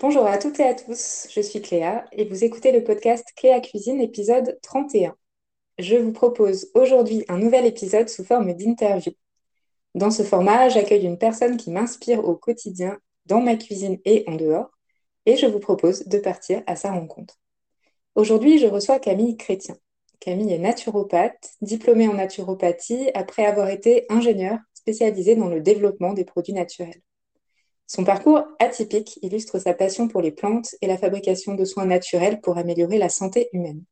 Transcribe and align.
Bonjour 0.00 0.26
à 0.26 0.38
toutes 0.38 0.60
et 0.60 0.64
à 0.64 0.74
tous, 0.74 1.26
je 1.28 1.40
suis 1.40 1.60
Cléa 1.60 2.04
et 2.12 2.24
vous 2.24 2.44
écoutez 2.44 2.70
le 2.70 2.84
podcast 2.84 3.26
Cléa 3.34 3.58
Cuisine 3.58 4.00
épisode 4.00 4.56
31. 4.62 5.16
Je 5.80 5.96
vous 5.96 6.12
propose 6.12 6.70
aujourd'hui 6.74 7.24
un 7.26 7.36
nouvel 7.36 7.66
épisode 7.66 8.08
sous 8.08 8.22
forme 8.22 8.54
d'interview. 8.54 9.10
Dans 9.96 10.12
ce 10.12 10.22
format, 10.22 10.68
j'accueille 10.68 11.04
une 11.04 11.18
personne 11.18 11.56
qui 11.56 11.72
m'inspire 11.72 12.24
au 12.24 12.36
quotidien 12.36 12.96
dans 13.26 13.40
ma 13.40 13.56
cuisine 13.56 13.98
et 14.04 14.22
en 14.28 14.36
dehors 14.36 14.70
et 15.26 15.36
je 15.36 15.46
vous 15.46 15.58
propose 15.58 16.06
de 16.06 16.18
partir 16.18 16.62
à 16.68 16.76
sa 16.76 16.92
rencontre. 16.92 17.34
Aujourd'hui, 18.14 18.58
je 18.58 18.68
reçois 18.68 19.00
Camille 19.00 19.36
Chrétien. 19.36 19.76
Camille 20.20 20.52
est 20.52 20.58
naturopathe, 20.58 21.54
diplômée 21.60 22.06
en 22.06 22.14
naturopathie 22.14 23.10
après 23.14 23.44
avoir 23.44 23.68
été 23.68 24.06
ingénieure 24.10 24.60
spécialisée 24.74 25.34
dans 25.34 25.48
le 25.48 25.60
développement 25.60 26.12
des 26.12 26.24
produits 26.24 26.54
naturels. 26.54 27.02
Son 27.90 28.04
parcours 28.04 28.42
atypique 28.58 29.18
illustre 29.22 29.58
sa 29.58 29.72
passion 29.72 30.08
pour 30.08 30.20
les 30.20 30.30
plantes 30.30 30.74
et 30.82 30.86
la 30.86 30.98
fabrication 30.98 31.54
de 31.54 31.64
soins 31.64 31.86
naturels 31.86 32.42
pour 32.42 32.58
améliorer 32.58 32.98
la 32.98 33.08
santé 33.08 33.48
humaine. 33.54 33.82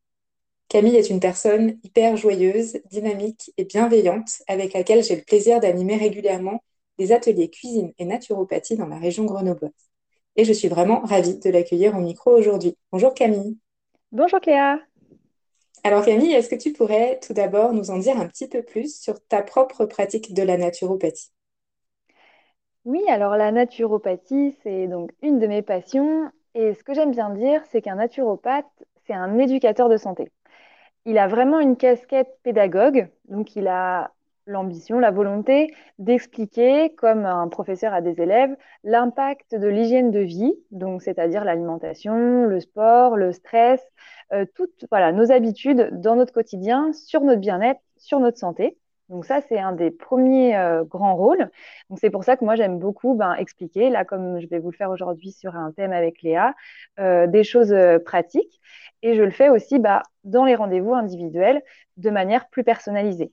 Camille 0.69 0.97
est 0.97 1.09
une 1.09 1.19
personne 1.19 1.79
hyper 1.83 2.19
joyeuse, 2.19 2.79
dynamique 2.91 3.55
et 3.57 3.65
bienveillante 3.65 4.43
avec 4.49 4.75
laquelle 4.75 5.03
j'ai 5.03 5.17
le 5.17 5.23
plaisir 5.23 5.61
d'animer 5.61 5.97
régulièrement 5.97 6.63
des 6.99 7.11
ateliers 7.11 7.49
cuisine 7.49 7.95
et 7.99 8.05
naturopathie 8.05 8.77
dans 8.77 8.87
la 8.87 8.99
région 8.99 9.25
grenobloise. 9.25 9.73
Et 10.37 10.45
je 10.45 10.53
suis 10.53 10.69
vraiment 10.69 11.01
ravie 11.01 11.39
de 11.39 11.49
l'accueillir 11.49 11.97
au 11.97 12.01
micro 12.01 12.37
aujourd'hui. 12.37 12.77
Bonjour 12.93 13.15
Camille. 13.15 13.57
Bonjour 14.13 14.41
Cléa. 14.41 14.79
Alors 15.85 16.05
Camille, 16.05 16.35
est-ce 16.35 16.51
que 16.51 16.55
tu 16.55 16.75
pourrais 16.75 17.19
tout 17.27 17.33
d'abord 17.33 17.73
nous 17.73 17.91
en 17.91 17.97
dire 17.97 18.19
un 18.19 18.27
petit 18.27 18.47
peu 18.47 18.63
plus 18.63 19.01
sur 19.01 19.25
ta 19.27 19.41
propre 19.41 19.87
pratique 19.87 20.35
de 20.35 20.43
la 20.43 20.59
naturopathie? 20.59 21.31
Oui, 22.87 23.03
alors 23.09 23.37
la 23.37 23.51
naturopathie, 23.53 24.57
c'est 24.63 24.87
donc 24.87 25.11
une 25.21 25.39
de 25.41 25.47
mes 25.47 25.61
passions. 25.63 26.31
Et 26.55 26.73
ce 26.73 26.85
que 26.85 26.95
j'aime 26.95 27.11
bien 27.11 27.31
dire, 27.31 27.61
c'est 27.67 27.83
qu'un 27.83 27.97
naturopathe, 27.97 28.67
c'est 29.07 29.13
un 29.13 29.39
éducateur 29.39 29.89
de 29.89 29.97
santé. 29.97 30.31
Il 31.07 31.19
a 31.19 31.29
vraiment 31.29 31.61
une 31.61 31.77
casquette 31.77 32.39
pédagogue, 32.45 33.09
donc 33.29 33.57
il 33.57 33.69
a 33.69 34.13
l'ambition, 34.47 35.01
la 35.01 35.11
volonté 35.13 35.75
d'expliquer, 35.99 36.95
comme 36.97 37.27
un 37.27 37.49
professeur 37.49 37.95
à 37.95 38.03
des 38.03 38.21
élèves, 38.23 38.57
l'impact 38.85 39.55
de 39.57 39.69
l'hygiène 39.69 40.11
de 40.13 40.21
vie, 40.21 40.55
donc 40.73 41.03
c'est-à-dire 41.03 41.45
l'alimentation, 41.45 42.47
le 42.47 42.61
sport, 42.61 43.17
le 43.17 43.33
stress, 43.33 43.83
euh, 44.33 44.47
toutes 44.55 44.87
voilà, 44.91 45.13
nos 45.13 45.33
habitudes 45.33 45.91
dans 45.93 46.17
notre 46.17 46.33
quotidien, 46.33 46.93
sur 46.93 47.23
notre 47.23 47.41
bien-être, 47.41 47.81
sur 47.99 48.21
notre 48.21 48.39
santé. 48.39 48.79
Donc 49.09 49.25
ça, 49.25 49.41
c'est 49.49 49.59
un 49.59 49.73
des 49.73 49.91
premiers 49.91 50.57
euh, 50.57 50.85
grands 50.85 51.15
rôles. 51.15 51.51
Donc 51.91 51.99
c'est 52.01 52.11
pour 52.11 52.25
ça 52.25 52.37
que 52.37 52.45
moi, 52.45 52.57
j'aime 52.57 52.79
beaucoup 52.79 53.15
ben, 53.15 53.35
expliquer, 53.35 53.91
là 53.91 54.05
comme 54.05 54.41
je 54.41 54.49
vais 54.49 54.59
vous 54.59 54.71
le 54.71 54.77
faire 54.77 54.91
aujourd'hui 54.91 55.33
sur 55.33 55.55
un 55.55 55.73
thème 55.73 55.93
avec 55.93 56.23
Léa, 56.23 56.55
euh, 56.99 57.27
des 57.27 57.45
choses 57.45 57.75
pratiques. 58.05 58.61
Et 59.03 59.15
je 59.15 59.23
le 59.23 59.31
fais 59.31 59.49
aussi 59.49 59.79
bah, 59.79 60.03
dans 60.25 60.45
les 60.45 60.57
rendez-vous 60.57 60.95
individuels 60.95 61.63
de 61.97 62.11
manière 62.11 62.49
plus 62.49 62.65
personnalisée. 62.65 63.33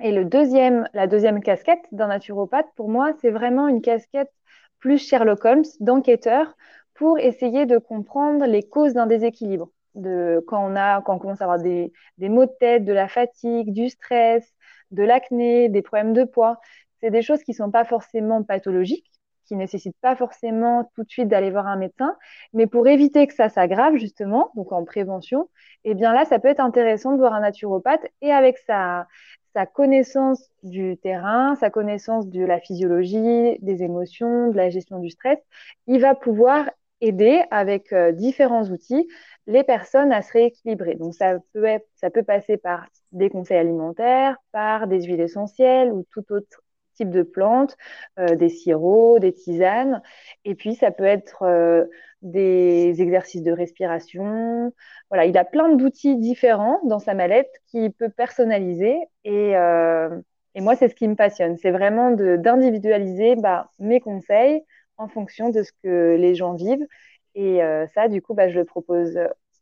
Et 0.00 0.10
le 0.10 0.24
deuxième, 0.24 0.88
la 0.94 1.06
deuxième 1.06 1.40
casquette 1.42 1.84
d'un 1.92 2.08
naturopathe, 2.08 2.66
pour 2.74 2.88
moi, 2.88 3.12
c'est 3.20 3.30
vraiment 3.30 3.68
une 3.68 3.82
casquette 3.82 4.32
plus 4.80 4.98
Sherlock 4.98 5.44
Holmes, 5.44 5.64
d'enquêteur, 5.78 6.56
pour 6.94 7.18
essayer 7.18 7.66
de 7.66 7.78
comprendre 7.78 8.44
les 8.46 8.64
causes 8.64 8.94
d'un 8.94 9.06
déséquilibre. 9.06 9.70
De, 9.94 10.42
quand, 10.48 10.64
on 10.64 10.74
a, 10.74 11.02
quand 11.02 11.14
on 11.14 11.18
commence 11.18 11.40
à 11.40 11.44
avoir 11.44 11.58
des, 11.58 11.92
des 12.18 12.28
maux 12.28 12.46
de 12.46 12.52
tête, 12.58 12.84
de 12.84 12.92
la 12.92 13.08
fatigue, 13.08 13.72
du 13.72 13.90
stress, 13.90 14.52
de 14.92 15.02
l'acné, 15.02 15.68
des 15.68 15.82
problèmes 15.82 16.12
de 16.12 16.24
poids, 16.24 16.60
c'est 17.00 17.10
des 17.10 17.22
choses 17.22 17.42
qui 17.42 17.50
ne 17.50 17.56
sont 17.56 17.70
pas 17.70 17.84
forcément 17.84 18.42
pathologiques, 18.42 19.10
qui 19.44 19.54
ne 19.54 19.60
nécessitent 19.60 19.96
pas 20.00 20.14
forcément 20.16 20.90
tout 20.94 21.02
de 21.02 21.10
suite 21.10 21.28
d'aller 21.28 21.50
voir 21.50 21.66
un 21.66 21.76
médecin, 21.76 22.16
mais 22.52 22.66
pour 22.66 22.86
éviter 22.86 23.26
que 23.26 23.34
ça 23.34 23.48
s'aggrave 23.48 23.96
justement, 23.96 24.50
donc 24.54 24.72
en 24.72 24.84
prévention, 24.84 25.48
eh 25.84 25.94
bien 25.94 26.12
là, 26.12 26.24
ça 26.24 26.38
peut 26.38 26.48
être 26.48 26.60
intéressant 26.60 27.12
de 27.12 27.18
voir 27.18 27.34
un 27.34 27.40
naturopathe 27.40 28.06
et 28.20 28.30
avec 28.32 28.58
sa, 28.58 29.08
sa 29.52 29.66
connaissance 29.66 30.50
du 30.62 30.96
terrain, 30.96 31.56
sa 31.56 31.70
connaissance 31.70 32.28
de 32.28 32.44
la 32.44 32.60
physiologie, 32.60 33.58
des 33.60 33.82
émotions, 33.82 34.50
de 34.50 34.56
la 34.56 34.70
gestion 34.70 34.98
du 34.98 35.10
stress, 35.10 35.38
il 35.86 36.00
va 36.00 36.14
pouvoir 36.14 36.70
aider 37.00 37.42
avec 37.50 37.92
euh, 37.92 38.12
différents 38.12 38.64
outils 38.70 39.08
les 39.46 39.64
personnes 39.64 40.12
à 40.12 40.22
se 40.22 40.32
rééquilibrer. 40.32 40.94
Donc 40.96 41.14
ça 41.14 41.38
peut, 41.52 41.64
être, 41.64 41.86
ça 41.96 42.10
peut 42.10 42.22
passer 42.22 42.56
par 42.56 42.86
des 43.12 43.30
conseils 43.30 43.58
alimentaires, 43.58 44.36
par 44.52 44.86
des 44.86 45.02
huiles 45.02 45.20
essentielles 45.20 45.92
ou 45.92 46.04
tout 46.12 46.24
autre 46.32 46.62
type 46.94 47.10
de 47.10 47.22
plantes, 47.22 47.76
euh, 48.18 48.36
des 48.36 48.48
sirops, 48.48 49.20
des 49.20 49.32
tisanes. 49.32 50.02
Et 50.44 50.54
puis 50.54 50.74
ça 50.74 50.90
peut 50.90 51.04
être 51.04 51.42
euh, 51.42 51.84
des 52.22 53.00
exercices 53.02 53.42
de 53.42 53.52
respiration. 53.52 54.72
Voilà, 55.10 55.26
il 55.26 55.36
a 55.38 55.44
plein 55.44 55.70
d'outils 55.74 56.16
différents 56.16 56.80
dans 56.84 56.98
sa 56.98 57.14
mallette 57.14 57.50
qu'il 57.66 57.92
peut 57.92 58.10
personnaliser. 58.10 58.96
Et, 59.24 59.56
euh, 59.56 60.20
et 60.54 60.60
moi, 60.60 60.76
c'est 60.76 60.88
ce 60.88 60.94
qui 60.94 61.08
me 61.08 61.16
passionne. 61.16 61.56
C'est 61.58 61.70
vraiment 61.70 62.10
d'individualiser 62.12 63.36
bah, 63.36 63.70
mes 63.78 64.00
conseils 64.00 64.62
en 64.98 65.08
fonction 65.08 65.48
de 65.50 65.62
ce 65.62 65.72
que 65.82 66.16
les 66.16 66.34
gens 66.34 66.54
vivent. 66.54 66.86
Et 67.34 67.62
euh, 67.62 67.86
ça, 67.94 68.08
du 68.08 68.20
coup, 68.22 68.34
bah, 68.34 68.50
je 68.50 68.58
le 68.58 68.64
propose 68.64 69.18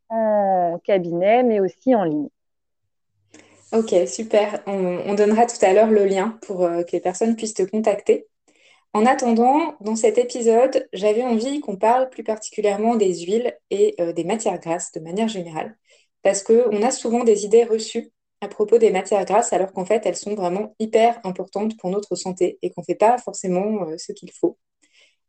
en 0.09 0.81
cabinet, 0.83 1.43
mais 1.43 1.61
aussi 1.61 1.95
en 1.95 2.05
ligne. 2.05 2.29
Ok, 3.73 3.95
super. 4.09 4.63
On, 4.67 4.99
on 5.07 5.15
donnera 5.15 5.47
tout 5.47 5.65
à 5.65 5.73
l'heure 5.73 5.91
le 5.91 6.05
lien 6.05 6.39
pour 6.43 6.65
euh, 6.65 6.83
que 6.83 6.93
les 6.93 7.01
personnes 7.01 7.37
puissent 7.37 7.55
te 7.55 7.63
contacter. 7.63 8.27
En 8.93 9.07
attendant, 9.07 9.77
dans 9.81 9.95
cet 9.95 10.19
épisode, 10.19 10.89
j'avais 10.93 11.23
envie 11.23 11.61
qu'on 11.61 11.77
parle 11.77 12.11
plus 12.11 12.25
particulièrement 12.25 12.97
des 12.97 13.21
huiles 13.21 13.57
et 13.71 13.95
euh, 14.01 14.13
des 14.13 14.25
matières 14.25 14.59
grasses 14.59 14.91
de 14.91 14.99
manière 14.99 15.29
générale, 15.29 15.77
parce 16.23 16.43
qu'on 16.43 16.83
a 16.83 16.91
souvent 16.91 17.23
des 17.23 17.45
idées 17.45 17.63
reçues 17.63 18.11
à 18.41 18.49
propos 18.49 18.79
des 18.79 18.91
matières 18.91 19.25
grasses, 19.25 19.53
alors 19.53 19.73
qu'en 19.73 19.85
fait, 19.85 20.05
elles 20.07 20.17
sont 20.17 20.35
vraiment 20.35 20.75
hyper 20.81 21.21
importantes 21.23 21.77
pour 21.77 21.91
notre 21.91 22.17
santé 22.17 22.59
et 22.63 22.71
qu'on 22.71 22.81
ne 22.81 22.87
fait 22.87 22.97
pas 22.97 23.19
forcément 23.19 23.87
ce 23.97 24.13
qu'il 24.13 24.33
faut. 24.33 24.57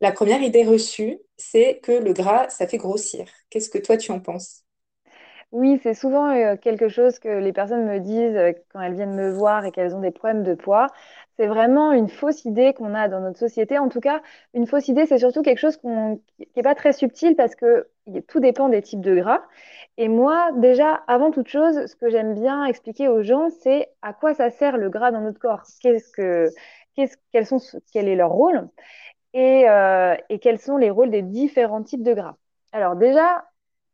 La 0.01 0.11
première 0.11 0.41
idée 0.41 0.65
reçue, 0.65 1.19
c'est 1.37 1.79
que 1.81 1.93
le 1.93 2.11
gras, 2.11 2.49
ça 2.49 2.67
fait 2.67 2.77
grossir. 2.77 3.25
Qu'est-ce 3.49 3.69
que 3.69 3.77
toi, 3.77 3.95
tu 3.95 4.11
en 4.11 4.19
penses? 4.19 4.65
Oui, 5.51 5.79
c'est 5.83 5.93
souvent 5.93 6.29
euh, 6.29 6.55
quelque 6.55 6.87
chose 6.87 7.19
que 7.19 7.27
les 7.27 7.51
personnes 7.51 7.85
me 7.85 7.99
disent 7.99 8.37
quand 8.69 8.79
elles 8.81 8.93
viennent 8.93 9.15
me 9.15 9.29
voir 9.31 9.65
et 9.65 9.71
qu'elles 9.71 9.93
ont 9.95 9.99
des 9.99 10.11
problèmes 10.11 10.43
de 10.43 10.53
poids 10.53 10.87
c'est 11.37 11.47
vraiment 11.47 11.91
une 11.91 12.07
fausse 12.09 12.45
idée 12.45 12.73
qu'on 12.73 12.93
a 12.93 13.07
dans 13.07 13.19
notre 13.19 13.39
société. 13.39 13.79
En 13.79 13.89
tout 13.89 13.99
cas, 14.01 14.21
une 14.53 14.67
fausse 14.67 14.87
idée, 14.89 15.05
c'est 15.07 15.17
surtout 15.17 15.41
quelque 15.41 15.57
chose 15.59 15.77
qui 15.77 15.87
n'est 15.87 16.63
pas 16.63 16.75
très 16.75 16.93
subtil 16.93 17.35
parce 17.35 17.55
que 17.55 17.87
tout 18.27 18.39
dépend 18.39 18.69
des 18.69 18.81
types 18.83 19.01
de 19.01 19.15
gras. 19.15 19.41
Et 19.97 20.07
moi, 20.07 20.51
déjà, 20.57 21.01
avant 21.07 21.31
toute 21.31 21.47
chose, 21.47 21.85
ce 21.87 21.95
que 21.95 22.09
j'aime 22.11 22.35
bien 22.35 22.65
expliquer 22.65 23.07
aux 23.07 23.23
gens, 23.23 23.49
c'est 23.49 23.89
à 24.03 24.13
quoi 24.13 24.33
ça 24.35 24.51
sert 24.51 24.77
le 24.77 24.89
gras 24.89 25.11
dans 25.11 25.21
notre 25.21 25.39
corps. 25.39 25.63
Qu'est-ce 25.81 26.11
que, 26.11 26.49
sont, 27.45 27.57
quel 27.91 28.07
est 28.07 28.15
leur 28.15 28.31
rôle? 28.31 28.69
Et, 29.33 29.69
euh, 29.69 30.15
et 30.29 30.39
quels 30.39 30.59
sont 30.59 30.77
les 30.77 30.89
rôles 30.89 31.11
des 31.11 31.21
différents 31.21 31.83
types 31.83 32.03
de 32.03 32.13
gras. 32.13 32.35
Alors 32.71 32.95
déjà, 32.95 33.43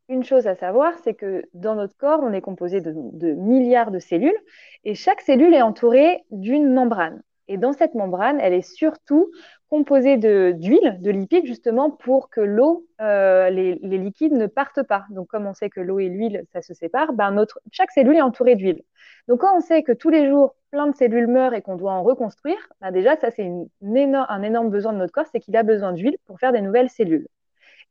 une 0.08 0.24
chose 0.24 0.46
à 0.46 0.54
savoir, 0.54 0.94
c'est 1.04 1.14
que 1.14 1.44
dans 1.52 1.74
notre 1.74 1.96
corps, 1.96 2.20
on 2.22 2.32
est 2.32 2.40
composé 2.40 2.80
de, 2.80 3.34
milliards 3.34 3.90
de 3.90 3.98
cellules 3.98 4.38
et 4.84 4.94
chaque 4.94 5.20
cellule 5.20 5.54
est 5.54 5.62
entourée 5.62 6.24
d'une 6.30 6.72
membrane. 6.72 7.22
Et 7.46 7.58
dans 7.58 7.72
cette 7.72 7.94
membrane, 7.94 8.38
elle 8.40 8.54
est 8.54 8.62
surtout 8.62 9.30
composée 9.68 10.16
d'huile, 10.16 10.98
de, 11.00 11.10
lipides, 11.10 11.46
justement 11.46 11.90
pour 11.90 12.30
que 12.30 12.40
l'eau, 12.40 12.86
euh, 13.00 13.50
les, 13.50 13.74
liquides 13.76 14.32
ne 14.32 14.46
partent 14.46 14.82
pas. 14.82 15.04
Donc, 15.10 15.28
comme 15.28 15.46
on 15.46 15.54
sait 15.54 15.70
que 15.70 15.80
l'eau 15.80 15.98
et 15.98 16.08
l'huile, 16.08 16.44
ça 16.52 16.62
se 16.62 16.74
sépare, 16.74 17.12
ben 17.12 17.30
notre, 17.32 17.60
chaque 17.70 17.90
cellule 17.90 18.16
est 18.16 18.22
entourée 18.22 18.56
d'huile. 18.56 18.82
Donc, 19.28 19.40
quand 19.40 19.56
on 19.56 19.60
sait 19.60 19.82
que 19.82 19.92
tous 19.92 20.08
les 20.08 20.28
jours, 20.28 20.54
plein 20.70 20.86
de 20.86 20.96
cellules 20.96 21.26
meurent 21.26 21.54
et 21.54 21.62
qu'on 21.62 21.76
doit 21.76 21.92
en 21.92 22.02
reconstruire, 22.02 22.68
ben 22.80 22.90
déjà, 22.90 23.16
ça, 23.16 23.30
c'est 23.30 23.46
un 23.46 24.42
énorme 24.42 24.70
besoin 24.70 24.92
de 24.92 24.98
notre 24.98 25.12
corps, 25.12 25.26
c'est 25.30 25.40
qu'il 25.40 25.56
a 25.56 25.62
besoin 25.62 25.92
d'huile 25.92 26.16
pour 26.26 26.38
faire 26.38 26.52
des 26.52 26.62
nouvelles 26.62 26.90
cellules. 26.90 27.28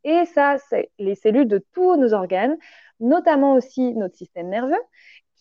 Et 0.03 0.25
ça, 0.25 0.57
c'est 0.69 0.89
les 0.99 1.15
cellules 1.15 1.47
de 1.47 1.63
tous 1.73 1.95
nos 1.95 2.13
organes, 2.13 2.57
notamment 2.99 3.53
aussi 3.53 3.93
notre 3.93 4.15
système 4.15 4.49
nerveux 4.49 4.81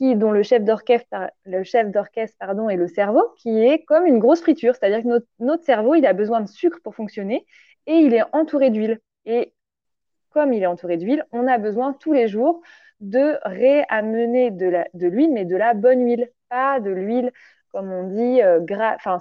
dont 0.01 0.31
le 0.31 0.43
chef 0.43 0.63
d'orchestre, 0.63 1.15
est 1.47 2.77
le 2.77 2.87
cerveau, 2.87 3.23
qui 3.39 3.65
est 3.65 3.85
comme 3.85 4.07
une 4.07 4.19
grosse 4.19 4.43
friture. 4.43 4.75
C'est-à-dire 4.75 5.03
que 5.03 5.25
notre, 5.41 5.65
cerveau, 5.65 5.95
il 5.95 6.07
a 6.07 6.13
besoin 6.13 6.41
de 6.41 6.49
sucre 6.49 6.79
pour 6.83 6.95
fonctionner 6.95 7.47
et 7.87 7.95
il 7.95 8.15
est 8.15 8.25
entouré 8.33 8.71
d'huile. 8.71 9.01
Et 9.25 9.53
comme 10.31 10.53
il 10.53 10.63
est 10.63 10.67
entouré 10.67 10.97
d'huile, 10.97 11.25
on 11.33 11.47
a 11.47 11.59
besoin 11.59 11.93
tous 11.95 12.13
les 12.13 12.29
jours 12.29 12.61
de 13.01 13.39
réamener 13.43 14.51
de 14.51 15.07
l'huile, 15.07 15.33
mais 15.33 15.45
de 15.45 15.57
la 15.57 15.75
bonne 15.75 16.05
huile, 16.05 16.31
pas 16.49 16.81
de 16.81 16.91
l'huile, 16.91 17.33
comme 17.73 17.91
on 17.91 18.05
dit, 18.09 18.43
euh, 18.43 18.61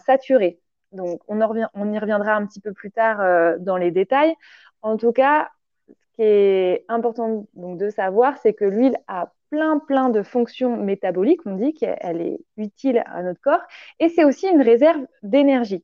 saturée. 0.05 0.59
Donc, 0.91 1.21
on, 1.27 1.39
y 1.39 1.99
reviendra 1.99 2.35
un 2.35 2.45
petit 2.45 2.61
peu 2.61 2.73
plus 2.73 2.91
tard 2.91 3.19
euh, 3.19 3.57
dans 3.59 3.77
les 3.77 3.91
détails. 3.91 4.33
En 4.81 4.97
tout 4.97 5.11
cas, 5.11 5.49
ce 5.87 5.93
qui 6.15 6.21
est 6.21 6.85
important 6.87 7.47
de 7.53 7.89
savoir, 7.89 8.37
c'est 8.37 8.53
que 8.53 8.65
l'huile 8.65 8.97
a 9.07 9.31
plein, 9.55 9.79
plein 9.79 10.09
de 10.09 10.21
fonctions 10.21 10.75
métaboliques. 10.75 11.41
On 11.45 11.55
dit 11.55 11.73
qu'elle 11.73 12.21
est 12.21 12.39
utile 12.57 13.03
à 13.05 13.23
notre 13.23 13.39
corps. 13.39 13.61
Et 13.99 14.09
c'est 14.09 14.25
aussi 14.25 14.47
une 14.47 14.61
réserve 14.61 15.05
d'énergie. 15.23 15.83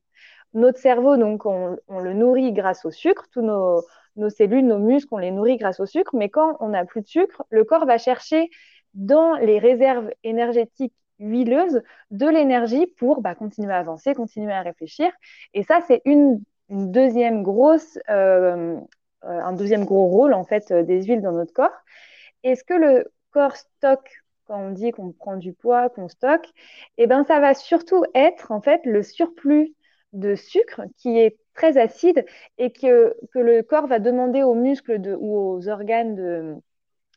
Notre 0.52 0.78
cerveau, 0.78 1.16
donc, 1.16 1.46
on, 1.46 1.78
le 1.88 2.12
nourrit 2.12 2.52
grâce 2.52 2.84
au 2.84 2.90
sucre. 2.90 3.26
Tous 3.32 3.40
nos, 3.40 3.82
cellules, 4.28 4.66
nos 4.66 4.78
muscles, 4.78 5.08
on 5.12 5.18
les 5.18 5.30
nourrit 5.30 5.56
grâce 5.56 5.80
au 5.80 5.86
sucre, 5.86 6.14
mais 6.14 6.28
quand 6.28 6.58
on 6.60 6.68
n'a 6.68 6.84
plus 6.84 7.00
de 7.00 7.08
sucre, 7.08 7.44
le 7.48 7.64
corps 7.64 7.86
va 7.86 7.96
chercher 7.96 8.50
dans 8.92 9.36
les 9.36 9.58
réserves 9.58 10.10
énergétiques 10.22 10.92
huileuses 11.18 11.80
de 12.10 12.26
l'énergie 12.26 12.86
pour 12.98 13.22
bah, 13.22 13.34
continuer 13.34 13.72
à 13.72 13.78
avancer, 13.78 14.14
continuer 14.14 14.52
à 14.52 14.60
réfléchir. 14.60 15.10
Et 15.54 15.62
ça, 15.62 15.80
c'est 15.86 16.02
une, 16.04 16.42
deuxième 16.68 17.42
grosse, 17.42 17.98
euh, 18.08 18.78
euh, 19.24 19.40
un 19.42 19.52
deuxième 19.52 19.84
gros 19.84 20.06
rôle 20.06 20.32
en 20.32 20.44
fait 20.44 20.72
des 20.72 21.02
huiles 21.02 21.20
dans 21.20 21.32
notre 21.32 21.52
corps. 21.52 21.76
Est-ce 22.44 22.64
que 22.64 22.74
le 22.74 23.12
corps 23.32 23.56
stocke 23.56 24.10
quand 24.46 24.60
on 24.60 24.70
dit 24.70 24.90
qu'on 24.90 25.12
prend 25.12 25.36
du 25.36 25.52
poids, 25.52 25.88
qu'on 25.90 26.08
stocke 26.08 26.48
Eh 26.98 27.06
ben, 27.06 27.24
ça 27.24 27.40
va 27.40 27.54
surtout 27.54 28.04
être 28.14 28.52
en 28.52 28.60
fait 28.60 28.80
le 28.84 29.02
surplus 29.02 29.74
de 30.12 30.34
sucre 30.34 30.82
qui 30.98 31.18
est 31.18 31.38
très 31.54 31.78
acide 31.78 32.24
et 32.58 32.72
que, 32.72 33.14
que 33.32 33.38
le 33.38 33.62
corps 33.62 33.86
va 33.86 33.98
demander 33.98 34.42
aux 34.42 34.54
muscles 34.54 35.16
ou 35.18 35.36
aux 35.36 35.68
organes 35.68 36.14
de, 36.14 36.54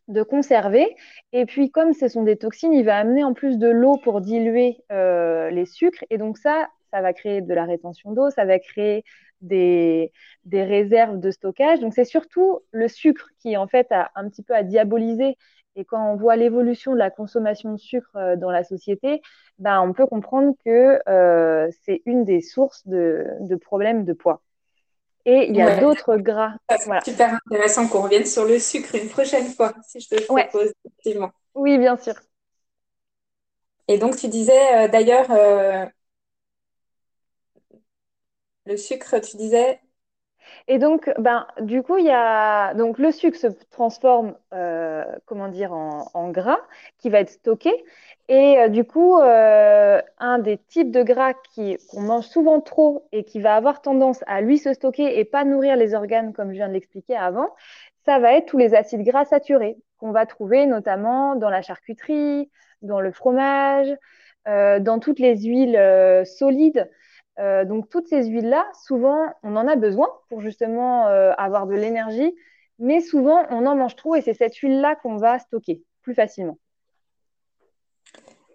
de 0.07 0.23
conserver. 0.23 0.95
Et 1.33 1.45
puis, 1.45 1.71
comme 1.71 1.93
ce 1.93 2.07
sont 2.07 2.23
des 2.23 2.37
toxines, 2.37 2.73
il 2.73 2.85
va 2.85 2.97
amener 2.97 3.23
en 3.23 3.33
plus 3.33 3.57
de 3.57 3.67
l'eau 3.67 3.97
pour 3.97 4.21
diluer 4.21 4.83
euh, 4.91 5.49
les 5.49 5.65
sucres. 5.65 6.03
Et 6.09 6.17
donc 6.17 6.37
ça, 6.37 6.69
ça 6.91 7.01
va 7.01 7.13
créer 7.13 7.41
de 7.41 7.53
la 7.53 7.65
rétention 7.65 8.11
d'eau, 8.13 8.29
ça 8.29 8.45
va 8.45 8.59
créer 8.59 9.03
des, 9.41 10.11
des, 10.45 10.63
réserves 10.63 11.19
de 11.19 11.31
stockage. 11.31 11.79
Donc 11.79 11.93
c'est 11.93 12.05
surtout 12.05 12.59
le 12.71 12.87
sucre 12.87 13.29
qui, 13.39 13.57
en 13.57 13.67
fait, 13.67 13.91
a 13.91 14.11
un 14.15 14.29
petit 14.29 14.43
peu 14.43 14.55
à 14.55 14.63
diaboliser. 14.63 15.37
Et 15.75 15.83
quand 15.83 16.11
on 16.11 16.15
voit 16.15 16.35
l'évolution 16.35 16.93
de 16.93 16.97
la 16.97 17.09
consommation 17.09 17.73
de 17.73 17.77
sucre 17.77 18.15
euh, 18.15 18.35
dans 18.35 18.51
la 18.51 18.63
société, 18.63 19.21
ben, 19.59 19.81
on 19.81 19.93
peut 19.93 20.07
comprendre 20.07 20.53
que 20.63 20.99
euh, 21.09 21.69
c'est 21.83 22.01
une 22.05 22.23
des 22.23 22.41
sources 22.41 22.87
de, 22.87 23.25
de 23.41 23.55
problèmes 23.55 24.05
de 24.05 24.13
poids. 24.13 24.41
Et 25.25 25.49
il 25.49 25.55
y 25.55 25.61
a 25.61 25.81
d'autres 25.81 26.17
gras. 26.17 26.53
C'est 26.69 27.11
super 27.11 27.39
intéressant 27.47 27.87
qu'on 27.87 28.03
revienne 28.03 28.25
sur 28.25 28.45
le 28.45 28.59
sucre 28.59 28.93
une 28.95 29.09
prochaine 29.09 29.47
fois, 29.47 29.73
si 29.85 29.99
je 29.99 30.09
te 30.09 30.23
propose, 30.23 30.71
effectivement. 30.85 31.31
Oui, 31.55 31.77
bien 31.77 31.97
sûr. 31.97 32.13
Et 33.87 33.97
donc, 33.97 34.17
tu 34.17 34.27
disais 34.27 34.85
euh, 34.85 34.87
d'ailleurs, 34.87 35.31
euh, 35.31 35.85
le 38.65 38.77
sucre, 38.77 39.19
tu 39.19 39.37
disais. 39.37 39.79
Et 40.67 40.79
donc, 40.79 41.11
ben, 41.19 41.45
du 41.61 41.83
coup, 41.83 41.97
il 41.97 42.05
y 42.05 42.11
a 42.11 42.73
donc 42.73 42.97
le 42.97 43.11
sucre 43.11 43.37
se 43.37 43.47
transforme, 43.71 44.35
euh, 44.53 45.03
comment 45.25 45.47
dire, 45.47 45.71
en, 45.73 46.29
gras 46.29 46.59
qui 46.97 47.09
va 47.09 47.19
être 47.19 47.29
stocké. 47.29 47.71
Et 48.27 48.57
euh, 48.59 48.69
du 48.69 48.83
coup, 48.83 49.19
euh, 49.19 50.01
un 50.17 50.39
des 50.39 50.57
types 50.57 50.91
de 50.91 51.03
gras 51.03 51.33
qu'on 51.89 52.01
mange 52.01 52.25
souvent 52.25 52.61
trop 52.61 53.07
et 53.11 53.23
qui 53.23 53.39
va 53.39 53.55
avoir 53.55 53.81
tendance 53.81 54.23
à 54.27 54.41
lui 54.41 54.57
se 54.57 54.73
stocker 54.73 55.19
et 55.19 55.25
pas 55.25 55.43
nourrir 55.43 55.75
les 55.75 55.93
organes, 55.93 56.33
comme 56.33 56.49
je 56.49 56.55
viens 56.55 56.67
de 56.67 56.73
l'expliquer 56.73 57.15
avant, 57.15 57.49
ça 58.05 58.19
va 58.19 58.33
être 58.33 58.47
tous 58.47 58.57
les 58.57 58.73
acides 58.73 59.03
gras 59.03 59.25
saturés 59.25 59.77
qu'on 59.99 60.11
va 60.11 60.25
trouver 60.25 60.65
notamment 60.65 61.35
dans 61.35 61.49
la 61.49 61.61
charcuterie, 61.61 62.49
dans 62.81 62.99
le 63.01 63.11
fromage, 63.11 63.95
dans 64.45 64.99
toutes 64.99 65.19
les 65.19 65.37
huiles 65.37 66.23
solides. 66.25 66.89
Donc 67.37 67.89
toutes 67.89 68.07
ces 68.07 68.25
huiles-là, 68.25 68.65
souvent, 68.85 69.25
on 69.43 69.55
en 69.55 69.67
a 69.67 69.75
besoin 69.75 70.07
pour 70.29 70.41
justement 70.41 71.05
avoir 71.07 71.67
de 71.67 71.75
l'énergie, 71.75 72.33
mais 72.79 73.01
souvent, 73.01 73.45
on 73.49 73.65
en 73.65 73.75
mange 73.75 73.95
trop 73.95 74.15
et 74.15 74.21
c'est 74.21 74.33
cette 74.33 74.55
huile-là 74.55 74.95
qu'on 74.95 75.17
va 75.17 75.39
stocker 75.39 75.83
plus 76.01 76.13
facilement. 76.13 76.57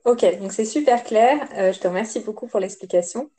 Ok, 0.04 0.24
donc 0.40 0.52
c'est 0.52 0.64
super 0.64 1.04
clair. 1.04 1.46
Euh, 1.56 1.72
je 1.72 1.80
te 1.80 1.86
remercie 1.86 2.20
beaucoup 2.20 2.46
pour 2.46 2.58
l'explication. 2.60 3.30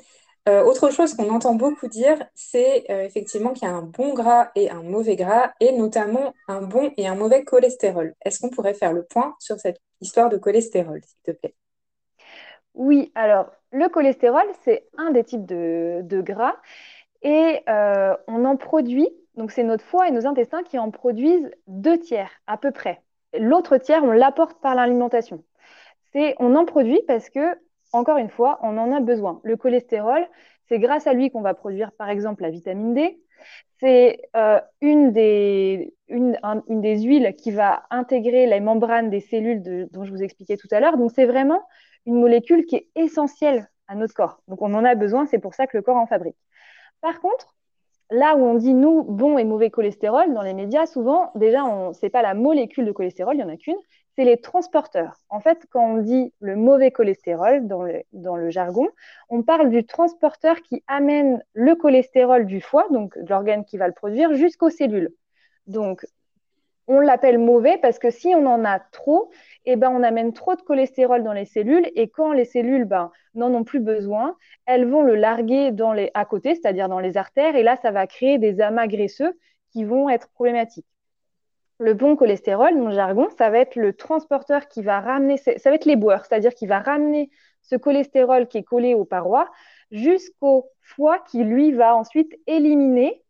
Euh, 0.47 0.63
autre 0.63 0.91
chose 0.91 1.13
qu'on 1.13 1.29
entend 1.29 1.55
beaucoup 1.55 1.87
dire, 1.87 2.23
c'est 2.35 2.85
euh, 2.89 3.03
effectivement 3.03 3.53
qu'il 3.53 3.67
y 3.67 3.71
a 3.71 3.73
un 3.73 3.81
bon 3.81 4.13
gras 4.13 4.51
et 4.55 4.69
un 4.69 4.81
mauvais 4.83 5.15
gras, 5.15 5.51
et 5.59 5.71
notamment 5.71 6.33
un 6.47 6.61
bon 6.61 6.91
et 6.97 7.07
un 7.07 7.15
mauvais 7.15 7.43
cholestérol. 7.43 8.15
Est-ce 8.25 8.39
qu'on 8.39 8.49
pourrait 8.49 8.73
faire 8.73 8.93
le 8.93 9.03
point 9.03 9.35
sur 9.39 9.59
cette 9.59 9.79
histoire 10.01 10.29
de 10.29 10.37
cholestérol, 10.37 11.01
s'il 11.03 11.33
te 11.33 11.39
plaît? 11.39 11.55
Oui, 12.73 13.11
alors 13.15 13.51
le 13.71 13.87
cholestérol, 13.89 14.45
c'est 14.63 14.87
un 14.97 15.11
des 15.11 15.23
types 15.23 15.45
de, 15.45 16.21
gras, 16.21 16.55
et 17.21 17.61
on 18.27 18.45
en 18.45 18.57
produit, 18.57 19.09
donc 19.35 19.51
c'est 19.51 19.63
notre 19.63 19.83
foie 19.83 20.07
et 20.07 20.11
nos 20.11 20.27
intestins 20.27 20.63
qui 20.63 20.77
en 20.77 20.91
produisent 20.91 21.51
deux 21.67 21.97
tiers 21.97 22.31
à 22.47 22.57
peu 22.57 22.71
près. 22.71 23.01
L'autre 23.37 23.77
tiers, 23.77 24.03
on 24.03 24.11
l'apporte 24.11 24.59
par 24.61 24.75
l'alimentation 24.75 25.43
c'est 26.13 26.35
on 26.39 26.55
en 26.55 26.65
produit 26.65 27.01
parce 27.07 27.29
que, 27.29 27.57
encore 27.93 28.17
une 28.17 28.29
fois, 28.29 28.59
on 28.63 28.77
en 28.77 28.91
a 28.91 28.99
besoin. 28.99 29.39
Le 29.43 29.57
cholestérol, 29.57 30.27
c'est 30.67 30.79
grâce 30.79 31.07
à 31.07 31.13
lui 31.13 31.29
qu'on 31.31 31.41
va 31.41 31.53
produire, 31.53 31.91
par 31.93 32.09
exemple, 32.09 32.43
la 32.43 32.49
vitamine 32.49 32.93
D. 32.93 33.19
C'est 33.79 34.21
euh, 34.35 34.59
une, 34.81 35.11
des, 35.11 35.93
une, 36.07 36.37
des 36.69 37.01
huiles 37.01 37.35
qui 37.35 37.51
va 37.51 37.83
intégrer 37.89 38.45
les 38.45 38.59
membranes 38.59 39.09
des 39.09 39.19
cellules 39.19 39.87
dont 39.91 40.03
je 40.03 40.11
vous 40.11 40.21
expliquais 40.21 40.57
tout 40.57 40.67
à 40.71 40.79
l'heure. 40.79 40.97
Donc, 40.97 41.11
c'est 41.15 41.25
vraiment 41.25 41.63
une 42.05 42.19
molécule 42.19 42.65
qui 42.65 42.75
est 42.77 42.87
essentielle 42.95 43.69
à 43.87 43.95
notre 43.95 44.13
corps. 44.13 44.41
Donc, 44.47 44.61
on 44.61 44.73
en 44.73 44.85
a 44.85 44.95
besoin, 44.95 45.25
c'est 45.25 45.39
pour 45.39 45.53
ça 45.53 45.67
que 45.67 45.77
le 45.77 45.83
corps 45.83 45.97
en 45.97 46.07
fabrique. 46.07 46.37
Par 47.01 47.19
contre, 47.19 47.55
là 48.11 48.35
où 48.35 48.43
on 48.43 48.55
dit 48.55 48.73
nous 48.73 49.03
bon 49.03 49.37
et 49.37 49.43
mauvais 49.43 49.69
cholestérol 49.69 50.33
dans 50.33 50.41
les 50.41 50.53
médias, 50.53 50.85
souvent 50.85 51.31
déjà 51.35 51.63
on 51.63 51.93
c'est 51.93 52.09
pas 52.09 52.21
la 52.21 52.33
molécule 52.33 52.85
de 52.85 52.91
cholestérol, 52.91 53.35
il 53.35 53.39
y 53.39 53.43
en 53.43 53.49
a 53.49 53.57
qu'une, 53.57 53.77
c'est 54.15 54.25
les 54.25 54.39
transporteurs. 54.39 55.15
En 55.29 55.39
fait, 55.39 55.65
quand 55.71 55.85
on 55.85 55.97
dit 55.97 56.33
le 56.41 56.55
mauvais 56.55 56.91
cholestérol 56.91 57.67
dans 57.67 57.83
le, 57.83 58.49
jargon, 58.49 58.89
on 59.29 59.41
parle 59.41 59.69
du 59.69 59.85
transporteur 59.85 60.61
qui 60.61 60.83
amène 60.87 61.41
le 61.53 61.75
cholestérol 61.75 62.45
du 62.45 62.59
foie, 62.61 62.87
donc 62.91 63.15
l'organe 63.29 63.63
qui 63.63 63.77
va 63.77 63.87
le 63.87 63.93
produire, 63.93 64.33
jusqu'aux 64.33 64.69
cellules. 64.69 65.13
On 66.87 66.99
l'appelle 66.99 67.37
mauvais 67.37 67.77
parce 67.77 67.99
que 67.99 68.09
si 68.09 68.33
on 68.35 68.45
en 68.45 68.65
a 68.65 68.79
trop, 68.79 69.31
eh 69.65 69.75
ben, 69.75 69.89
on 69.89 70.03
amène 70.03 70.33
trop 70.33 70.55
de 70.55 70.61
cholestérol 70.61 71.23
dans 71.23 71.33
les 71.33 71.45
cellules 71.45 71.89
et 71.95 72.09
quand 72.09 72.33
les 72.33 72.45
cellules 72.45 72.85
ben, 72.85 73.11
n'en 73.35 73.53
ont 73.53 73.63
plus 73.63 73.79
besoin, 73.79 74.35
elles 74.65 74.89
vont 74.89 75.03
le 75.03 75.15
larguer 75.15 75.71
dans 75.71 75.93
les, 75.93 76.11
à 76.13 76.25
côté, 76.25 76.55
c'est-à-dire 76.55 76.89
dans 76.89 76.99
les 76.99 77.17
artères, 77.17 77.55
et 77.55 77.63
là, 77.63 77.77
ça 77.81 77.91
va 77.91 78.07
créer 78.07 78.37
des 78.37 78.61
amas 78.61 78.87
graisseux 78.87 79.37
qui 79.71 79.83
vont 79.83 80.09
être 80.09 80.29
problématiques. 80.29 80.87
Le 81.79 81.93
bon 81.93 82.15
cholestérol, 82.15 82.77
le 82.77 82.91
jargon, 82.91 83.27
ça 83.37 83.49
va 83.49 83.59
être 83.59 83.75
le 83.75 83.93
transporteur 83.93 84.67
qui 84.67 84.83
va 84.83 84.99
ramener, 84.99 85.37
ça 85.37 85.51
va 85.65 85.75
être 85.75 85.85
les 85.85 85.95
boeurs, 85.95 86.25
c'est-à-dire 86.25 86.53
qui 86.53 86.67
va 86.67 86.79
ramener 86.79 87.31
ce 87.61 87.75
cholestérol 87.75 88.47
qui 88.47 88.59
est 88.59 88.63
collé 88.63 88.93
aux 88.93 89.05
parois 89.05 89.49
jusqu'au 89.91 90.69
foie 90.81 91.19
qui, 91.19 91.43
lui, 91.43 91.71
va 91.71 91.95
ensuite 91.95 92.31
éliminer 92.47 93.20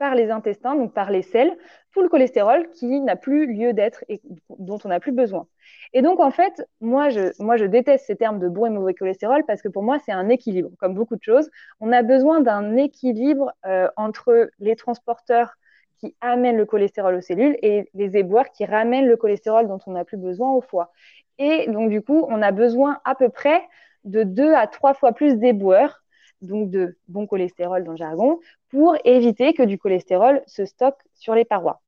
par 0.00 0.14
les 0.14 0.30
intestins, 0.30 0.74
donc 0.74 0.94
par 0.94 1.10
les 1.10 1.20
selles, 1.20 1.54
tout 1.92 2.00
le 2.00 2.08
cholestérol 2.08 2.70
qui 2.70 3.00
n'a 3.02 3.16
plus 3.16 3.46
lieu 3.46 3.74
d'être 3.74 4.02
et 4.08 4.22
dont 4.58 4.78
on 4.82 4.88
n'a 4.88 4.98
plus 4.98 5.12
besoin. 5.12 5.46
Et 5.92 6.00
donc, 6.00 6.20
en 6.20 6.30
fait, 6.30 6.66
moi 6.80 7.10
je, 7.10 7.64
déteste 7.66 8.06
ces 8.06 8.16
termes 8.16 8.38
de 8.38 8.48
bon 8.48 8.64
et 8.64 8.70
mauvais 8.70 8.94
cholestérol 8.94 9.44
parce 9.46 9.60
que 9.60 9.68
pour 9.68 9.82
moi, 9.82 9.98
c'est 9.98 10.10
un 10.10 10.30
équilibre. 10.30 10.70
Comme 10.78 10.94
beaucoup 10.94 11.16
de 11.16 11.22
choses, 11.22 11.50
on 11.80 11.92
a 11.92 12.02
besoin 12.02 12.40
d'un 12.40 12.76
équilibre 12.76 13.52
euh, 13.66 13.88
entre 13.96 14.50
les 14.58 14.74
transporteurs 14.74 15.52
qui 15.98 16.16
amènent 16.22 16.56
le 16.56 16.64
cholestérol 16.64 17.16
aux 17.16 17.20
cellules 17.20 17.58
et 17.60 17.90
les 17.92 18.16
éboueurs 18.16 18.50
qui 18.52 18.64
ramènent 18.64 19.06
le 19.06 19.18
cholestérol 19.18 19.68
dont 19.68 19.80
on 19.86 19.92
n'a 19.92 20.06
plus 20.06 20.16
besoin 20.16 20.50
au 20.50 20.62
foie. 20.62 20.92
Et 21.38 21.66
donc, 21.68 21.90
du 21.90 22.00
coup, 22.00 22.24
on 22.30 22.40
a 22.40 22.52
besoin 22.52 23.00
à 23.04 23.14
peu 23.14 23.28
près 23.28 23.60
de 24.04 24.22
deux 24.22 24.54
à 24.54 24.66
trois 24.66 24.94
fois 24.94 25.12
plus 25.12 25.36
d'éboueurs, 25.36 25.99
donc 26.42 26.70
de 26.70 26.96
bon 27.08 27.26
cholestérol 27.26 27.84
dans 27.84 27.92
le 27.92 27.96
jargon, 27.96 28.40
pour 28.70 28.96
éviter 29.04 29.52
que 29.52 29.62
du 29.62 29.78
cholestérol 29.78 30.42
se 30.46 30.64
stocke 30.64 31.00
sur 31.14 31.34
les 31.34 31.44
parois. 31.44 31.80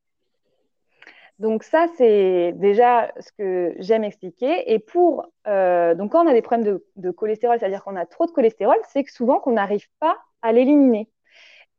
Donc 1.39 1.65
ça, 1.65 1.87
c'est 1.97 2.53
déjà 2.57 3.13
ce 3.19 3.33
que 3.33 3.75
j'aime 3.79 4.05
expliquer. 4.05 4.73
Et 4.73 4.79
pour 4.79 5.27
euh, 5.49 5.95
donc 5.95 6.13
quand 6.13 6.25
on 6.25 6.29
a 6.29 6.35
des 6.35 6.43
problèmes 6.43 6.81
de, 6.97 7.11
cholestérol, 7.11 7.59
c'est-à-dire 7.59 7.83
qu'on 7.83 7.97
a 7.97 8.07
trop 8.07 8.27
de 8.27 8.31
cholestérol, 8.31 8.77
c'est 8.89 9.03
que 9.03 9.11
souvent 9.11 9.41
qu'on 9.41 9.53
n'arrive 9.53 9.89
pas 9.99 10.19
à 10.43 10.53
l'éliminer. 10.53 11.11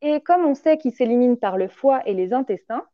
Et 0.01 0.19
comme 0.21 0.45
on 0.45 0.53
sait 0.53 0.77
qu'il 0.77 0.91
s'élimine 0.93 1.37
par 1.37 1.57
le 1.57 1.69
foie 1.69 2.01
et 2.05 2.13
les 2.13 2.33
intestins, 2.33 2.85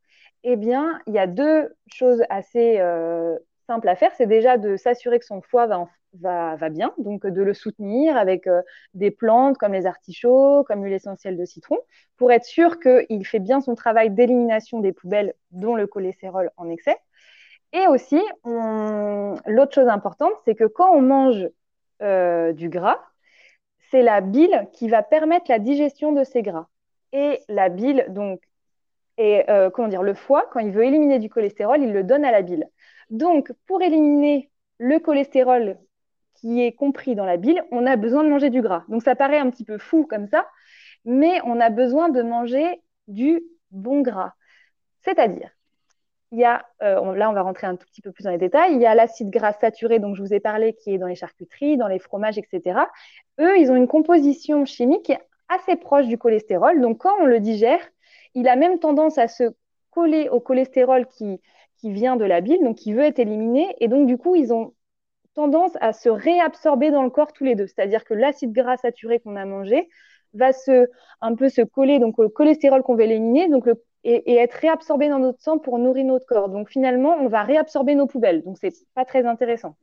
eh 0.43 0.55
bien, 0.57 1.01
il 1.07 1.13
y 1.13 1.19
a 1.19 1.27
deux 1.27 1.75
choses 1.91 2.24
assez 2.29 2.79
euh, 2.79 3.36
simples 3.67 3.89
à 3.89 3.95
faire. 3.95 4.12
C'est 4.15 4.27
déjà 4.27 4.57
de 4.57 4.77
s'assurer 4.77 5.17
que 5.17 5.25
son 5.25 5.41
foie 5.41 5.65
va, 5.65 5.88
va, 6.13 6.70
bien, 6.70 6.94
donc 6.98 7.25
de 7.25 7.42
le 7.42 7.54
soutenir 7.54 8.18
avec 8.18 8.48
euh, 8.48 8.62
des 8.94 9.12
plantes 9.12 9.58
comme 9.58 9.74
les 9.74 9.86
artichauts, 9.86 10.63
comme 10.63 10.84
l'huile 10.84 10.94
essentielle 10.94 11.38
de 11.38 11.46
citron, 11.46 11.78
pour 12.18 12.32
être 12.32 12.46
sûr 12.46 12.80
qu'il 12.80 13.25
fait 13.25 13.39
bien 13.39 13.62
son 13.62 13.75
travail 13.75 14.10
d'élimination 14.10 14.80
des 14.80 14.94
poubelles, 14.94 15.34
dont 15.51 15.75
le 15.75 15.88
cholestérol 15.88 16.51
en 16.58 16.70
excès. 16.70 16.98
Et 17.72 17.86
aussi, 17.88 18.20
l'autre 18.46 19.74
chose 19.74 19.88
importante, 19.88 20.34
c'est 20.46 20.56
que 20.56 20.66
quand 20.66 20.92
on 20.92 21.01
mange 21.01 21.48
euh, 22.01 22.51
du 22.54 22.70
gras, 22.70 23.00
c'est 23.92 24.01
la 24.01 24.22
bile 24.22 24.68
qui 24.74 24.89
va 24.89 25.04
permettre 25.04 25.46
la 25.50 25.60
digestion 25.60 26.12
de 26.12 26.24
ces 26.24 26.42
gras 26.42 26.68
et 27.12 27.39
la 27.48 27.70
bile, 27.70 28.06
donc, 28.10 28.42
et 29.18 29.50
euh, 29.50 29.70
comment 29.70 29.88
dire, 29.88 30.04
le 30.04 30.13
foie, 30.13 30.50
quand 30.51 30.60
il 30.60 30.72
veut 30.72 30.86
éliminer 30.86 31.20
du 31.20 31.30
cholestérol, 31.30 31.82
il 31.82 31.92
le 31.94 32.04
donne 32.04 32.25
à 32.25 32.32
la 32.32 32.42
bile. 32.42 32.70
Donc, 33.10 33.51
pour 33.68 33.82
éliminer 33.82 34.50
le 34.78 35.00
cholestérol 35.00 35.78
qui 36.39 36.62
est 36.62 36.72
compris 36.72 37.15
dans 37.15 37.25
la 37.25 37.38
bile, 37.38 37.63
on 37.72 37.86
a 37.86 37.96
besoin 37.96 38.24
de 38.24 38.29
manger 38.29 38.50
du 38.50 38.62
gras. 38.62 38.84
Donc, 38.88 39.03
ça 39.03 39.15
paraît 39.15 39.39
un 39.39 39.50
petit 39.50 39.65
peu 39.65 39.77
fou 39.77 40.05
comme 40.05 40.27
ça, 40.27 40.48
mais 41.05 41.41
on 41.46 41.60
a 41.60 41.69
besoin 41.69 42.10
de 42.10 42.22
manger 42.22 42.81
du 43.08 43.41
bon 43.72 44.01
gras. 44.01 44.34
C'est-à-dire, 45.01 45.50
il 46.31 46.39
y 46.39 46.46
a, 46.46 46.65
euh, 46.84 47.15
là 47.15 47.29
on 47.29 47.34
va 47.34 47.41
rentrer 47.41 47.65
un 47.67 47.75
tout 47.75 47.88
petit 47.88 48.01
peu 48.01 48.12
plus 48.12 48.24
dans 48.24 48.31
les 48.31 48.38
détails, 48.38 48.74
il 48.74 48.81
y 48.81 48.86
a 48.86 48.93
l'acide 48.93 49.29
gras 49.29 49.53
saturé 49.53 50.00
dont 50.00 50.13
je 50.13 50.22
vous 50.22 50.34
ai 50.34 50.39
parlé 50.39 50.74
qui 50.74 50.93
est 50.93 50.98
dans 50.98 51.08
les 51.08 51.15
charcuteries, 51.15 51.77
dans 51.77 51.88
les 51.88 52.00
fromages, 52.00 52.38
etc. 52.38 52.81
Eux, 53.39 53.58
ils 53.58 53.72
ont 53.72 53.75
une 53.75 53.88
composition 53.88 54.65
chimique 54.65 55.12
assez 55.48 55.75
proche 55.75 56.05
du 56.08 56.17
cholestérol. 56.17 56.81
Donc 56.81 57.00
quand 57.00 57.15
on 57.19 57.25
le 57.25 57.39
digère, 57.39 57.81
il 58.36 58.48
a 58.48 58.55
même 58.55 58.79
tendance 58.79 59.17
à 59.17 59.27
se 59.27 59.55
coller 59.89 60.29
au 60.29 60.39
cholestérol 60.39 61.08
qui, 61.08 61.41
qui 61.77 61.91
vient 61.91 62.15
de 62.15 62.25
la 62.25 62.41
bile, 62.41 62.60
donc 62.63 62.77
qui 62.77 62.93
veut 62.93 63.03
être 63.03 63.19
éliminé. 63.19 63.75
Et 63.79 63.88
donc 63.88 64.05
du 64.05 64.17
coup, 64.17 64.36
ils 64.36 64.53
ont 64.53 64.74
tendance 65.39 65.72
à 65.79 65.93
se 65.93 66.10
réabsorber 66.10 66.91
dans 66.91 67.03
le 67.03 67.10
corps 67.10 67.31
tous 67.31 67.46
les 67.46 67.55
deux. 67.55 67.67
C'est-à-dire 67.67 68.03
que 68.03 68.13
l'acide 68.13 68.51
gras 68.51 68.75
saturé 68.75 69.22
qu'on 69.22 69.38
a 69.38 69.46
mangé 69.46 69.88
va 70.34 70.51
se, 70.51 70.88
un 71.22 71.34
peu 71.36 71.48
se 71.48 71.62
coller 71.62 72.00
donc, 72.00 72.19
au 72.19 72.27
cholestérol 72.27 72.84
qu'on 72.84 72.96
veut 72.96 73.03
éliminer. 73.03 73.48
Donc 73.48 73.65
le 73.65 73.75
et, 74.03 74.36
être 74.36 74.53
réabsorbé 74.53 75.10
dans 75.10 75.19
notre 75.19 75.41
sang 75.41 75.58
pour 75.58 75.79
nourrir 75.79 76.05
notre 76.05 76.25
corps. 76.25 76.50
Donc 76.50 76.69
finalement, 76.69 77.15
on 77.19 77.27
va 77.27 77.43
réabsorber 77.43 77.96
nos 77.96 78.08
poubelles. 78.08 78.43
Donc 78.43 78.58
c'est 78.60 78.74
pas 78.96 79.05
très 79.05 79.25
intéressant. 79.25 79.75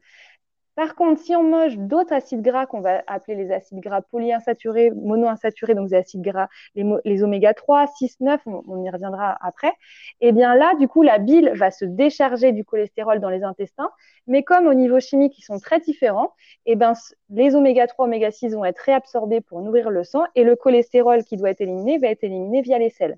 Par 0.76 0.94
contre, 0.94 1.22
si 1.22 1.34
on 1.34 1.42
mange 1.42 1.78
d'autres 1.78 2.12
acides 2.12 2.42
gras 2.42 2.66
qu'on 2.66 2.82
va 2.82 3.02
appeler 3.06 3.34
les 3.34 3.50
acides 3.50 3.80
gras 3.80 4.02
polyinsaturés, 4.02 4.90
monoinsaturés, 4.90 5.74
donc 5.74 5.90
les 5.90 5.96
acides 5.96 6.20
gras, 6.20 6.48
les, 6.74 7.22
oméga 7.22 7.54
3, 7.54 7.86
6, 7.86 8.20
9, 8.20 8.42
on, 8.46 8.84
y 8.84 8.90
reviendra 8.90 9.38
après, 9.40 9.72
eh 10.20 10.32
bien 10.32 10.54
là, 10.54 10.74
du 10.78 10.86
coup, 10.86 11.02
la 11.02 11.18
bile 11.18 11.50
va 11.54 11.70
se 11.70 11.86
décharger 11.86 12.52
du 12.52 12.62
cholestérol 12.62 13.20
dans 13.20 13.30
les 13.30 13.42
intestins, 13.42 13.90
mais 14.26 14.42
comme 14.42 14.66
au 14.66 14.74
niveau 14.74 15.00
chimique, 15.00 15.38
ils 15.38 15.44
sont 15.44 15.58
très 15.58 15.80
différents, 15.80 16.34
eh 16.66 16.76
bien 16.76 16.92
les 17.30 17.54
oméga 17.54 17.86
3, 17.86 18.04
oméga 18.04 18.30
6 18.30 18.50
vont 18.54 18.66
être 18.66 18.80
réabsorbés 18.80 19.40
pour 19.40 19.62
nourrir 19.62 19.88
le 19.88 20.04
sang, 20.04 20.24
et 20.34 20.44
le 20.44 20.56
cholestérol 20.56 21.24
qui 21.24 21.38
doit 21.38 21.50
être 21.50 21.62
éliminé 21.62 21.96
va 21.96 22.08
être 22.08 22.22
éliminé 22.22 22.60
via 22.60 22.78
les 22.78 22.90
selles. 22.90 23.16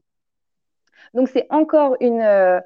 Donc 1.12 1.28
c'est 1.28 1.46
encore 1.50 1.96
une, 2.00 2.20
euh, 2.20 2.60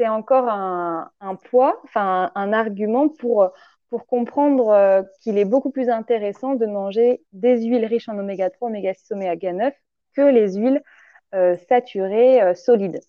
c'est 0.00 0.08
encore 0.08 0.48
un, 0.48 1.10
poids, 1.50 1.78
enfin 1.84 2.32
un, 2.34 2.52
argument 2.54 3.10
pour 3.10 3.52
pour 3.90 4.06
comprendre 4.06 4.68
euh, 4.70 5.02
qu'il 5.20 5.38
est 5.38 5.44
beaucoup 5.44 5.70
plus 5.70 5.88
intéressant 5.88 6.54
de 6.54 6.66
manger 6.66 7.22
des 7.32 7.62
huiles 7.62 7.84
riches 7.84 8.08
en 8.08 8.18
oméga 8.18 8.50
3, 8.50 8.68
oméga 8.68 8.94
6, 8.94 9.12
oméga 9.12 9.52
9 9.52 9.74
que 10.14 10.22
les 10.22 10.54
huiles 10.54 10.82
euh, 11.34 11.56
saturées 11.68 12.54
solides. 12.54 13.00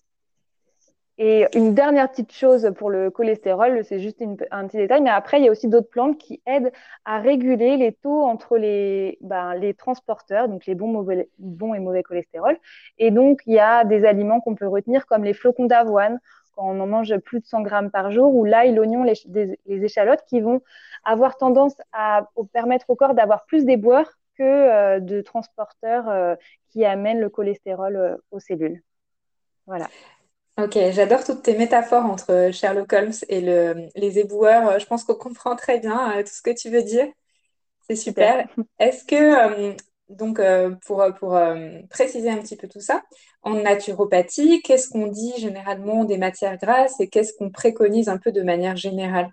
Et 1.18 1.46
une 1.54 1.74
dernière 1.74 2.10
petite 2.10 2.32
chose 2.32 2.72
pour 2.76 2.88
le 2.88 3.10
cholestérol, 3.10 3.84
c'est 3.84 4.00
juste 4.00 4.22
un 4.50 4.66
petit 4.66 4.78
détail, 4.78 5.02
mais 5.02 5.10
après, 5.10 5.38
il 5.38 5.44
y 5.44 5.48
a 5.48 5.50
aussi 5.50 5.68
d'autres 5.68 5.90
plantes 5.90 6.18
qui 6.18 6.42
aident 6.46 6.72
à 7.04 7.20
réguler 7.20 7.76
les 7.76 7.92
taux 7.92 8.22
entre 8.24 8.56
les, 8.56 9.18
ben, 9.20 9.54
transporteurs, 9.76 10.48
donc 10.48 10.64
les 10.64 10.74
bons 10.74 11.74
et 11.74 11.78
mauvais 11.78 12.02
cholestérol. 12.02 12.56
Et 12.98 13.10
donc, 13.10 13.42
il 13.46 13.52
y 13.52 13.58
a 13.58 13.84
des 13.84 14.06
aliments 14.06 14.40
qu'on 14.40 14.54
peut 14.54 14.66
retenir 14.66 15.06
comme 15.06 15.22
les 15.22 15.34
flocons 15.34 15.66
d'avoine, 15.66 16.18
quand 16.54 16.68
on 16.68 16.80
en 16.80 16.86
mange 16.86 17.16
plus 17.18 17.40
de 17.40 17.46
100 17.46 17.62
grammes 17.62 17.90
par 17.90 18.10
jour, 18.10 18.34
ou 18.34 18.44
l'ail, 18.44 18.74
l'oignon, 18.74 19.02
les, 19.02 19.14
les, 19.66 19.84
échalotes 19.84 20.24
qui 20.26 20.40
vont 20.40 20.62
avoir 21.04 21.36
tendance 21.36 21.74
à, 21.92 22.28
permettre 22.52 22.90
au 22.90 22.96
corps 22.96 23.14
d'avoir 23.14 23.44
plus 23.46 23.64
d'éboueurs 23.64 24.18
que 24.36 24.42
euh, 24.42 25.00
de 25.00 25.20
transporteurs 25.20 26.08
euh, 26.08 26.34
qui 26.70 26.84
amènent 26.84 27.20
le 27.20 27.28
cholestérol 27.28 27.96
euh, 27.96 28.16
aux 28.30 28.40
cellules. 28.40 28.82
Voilà. 29.66 29.88
Ok, 30.60 30.76
j'adore 30.90 31.24
toutes 31.24 31.42
tes 31.42 31.56
métaphores 31.56 32.04
entre 32.04 32.50
Sherlock 32.52 32.92
Holmes 32.92 33.12
et 33.28 33.40
les 33.40 34.18
éboueurs. 34.18 34.78
Je 34.78 34.84
pense 34.84 35.04
qu'on 35.04 35.14
comprend 35.14 35.56
très 35.56 35.78
bien 35.78 36.22
tout 36.22 36.32
ce 36.32 36.42
que 36.42 36.54
tu 36.54 36.68
veux 36.68 36.82
dire. 36.82 37.06
C'est 37.88 37.96
super. 37.96 38.46
Est-ce 38.78 39.04
que, 39.04 39.74
donc, 40.10 40.42
pour, 40.84 41.02
pour 41.18 41.40
préciser 41.88 42.28
un 42.28 42.36
petit 42.36 42.56
peu 42.56 42.68
tout 42.68 42.80
ça, 42.80 43.02
en 43.42 43.54
naturopathie, 43.54 44.62
qu'est-ce 44.62 44.88
qu'on 44.88 45.06
dit 45.06 45.32
généralement 45.38 46.04
des 46.04 46.18
matières 46.18 46.58
grasses 46.58 47.00
et 47.00 47.08
qu'est-ce 47.08 47.32
qu'on 47.36 47.50
préconise 47.50 48.08
un 48.08 48.18
peu 48.18 48.32
de 48.32 48.42
manière 48.42 48.76
générale? 48.76 49.32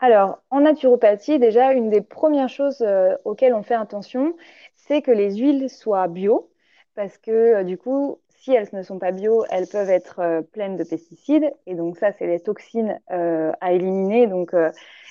Alors, 0.00 0.40
en 0.50 0.60
naturopathie, 0.60 1.38
déjà, 1.38 1.72
une 1.72 1.90
des 1.90 2.00
premières 2.00 2.48
choses 2.48 2.84
auxquelles 3.24 3.54
on 3.54 3.62
fait 3.62 3.74
attention, 3.74 4.34
c'est 4.76 5.02
que 5.02 5.10
les 5.10 5.36
huiles 5.36 5.68
soient 5.68 6.06
bio, 6.08 6.50
parce 6.94 7.18
que 7.18 7.62
du 7.64 7.76
coup, 7.76 8.18
si 8.38 8.52
elles 8.54 8.68
ne 8.72 8.82
sont 8.82 8.98
pas 8.98 9.12
bio, 9.12 9.44
elles 9.50 9.66
peuvent 9.66 9.90
être 9.90 10.20
euh, 10.20 10.42
pleines 10.42 10.76
de 10.76 10.84
pesticides. 10.84 11.52
Et 11.66 11.74
donc 11.74 11.96
ça, 11.98 12.12
c'est 12.12 12.26
les 12.26 12.40
toxines 12.40 12.98
euh, 13.10 13.52
à 13.60 13.72
éliminer. 13.72 14.26
Donc, 14.26 14.54
euh, 14.54 14.70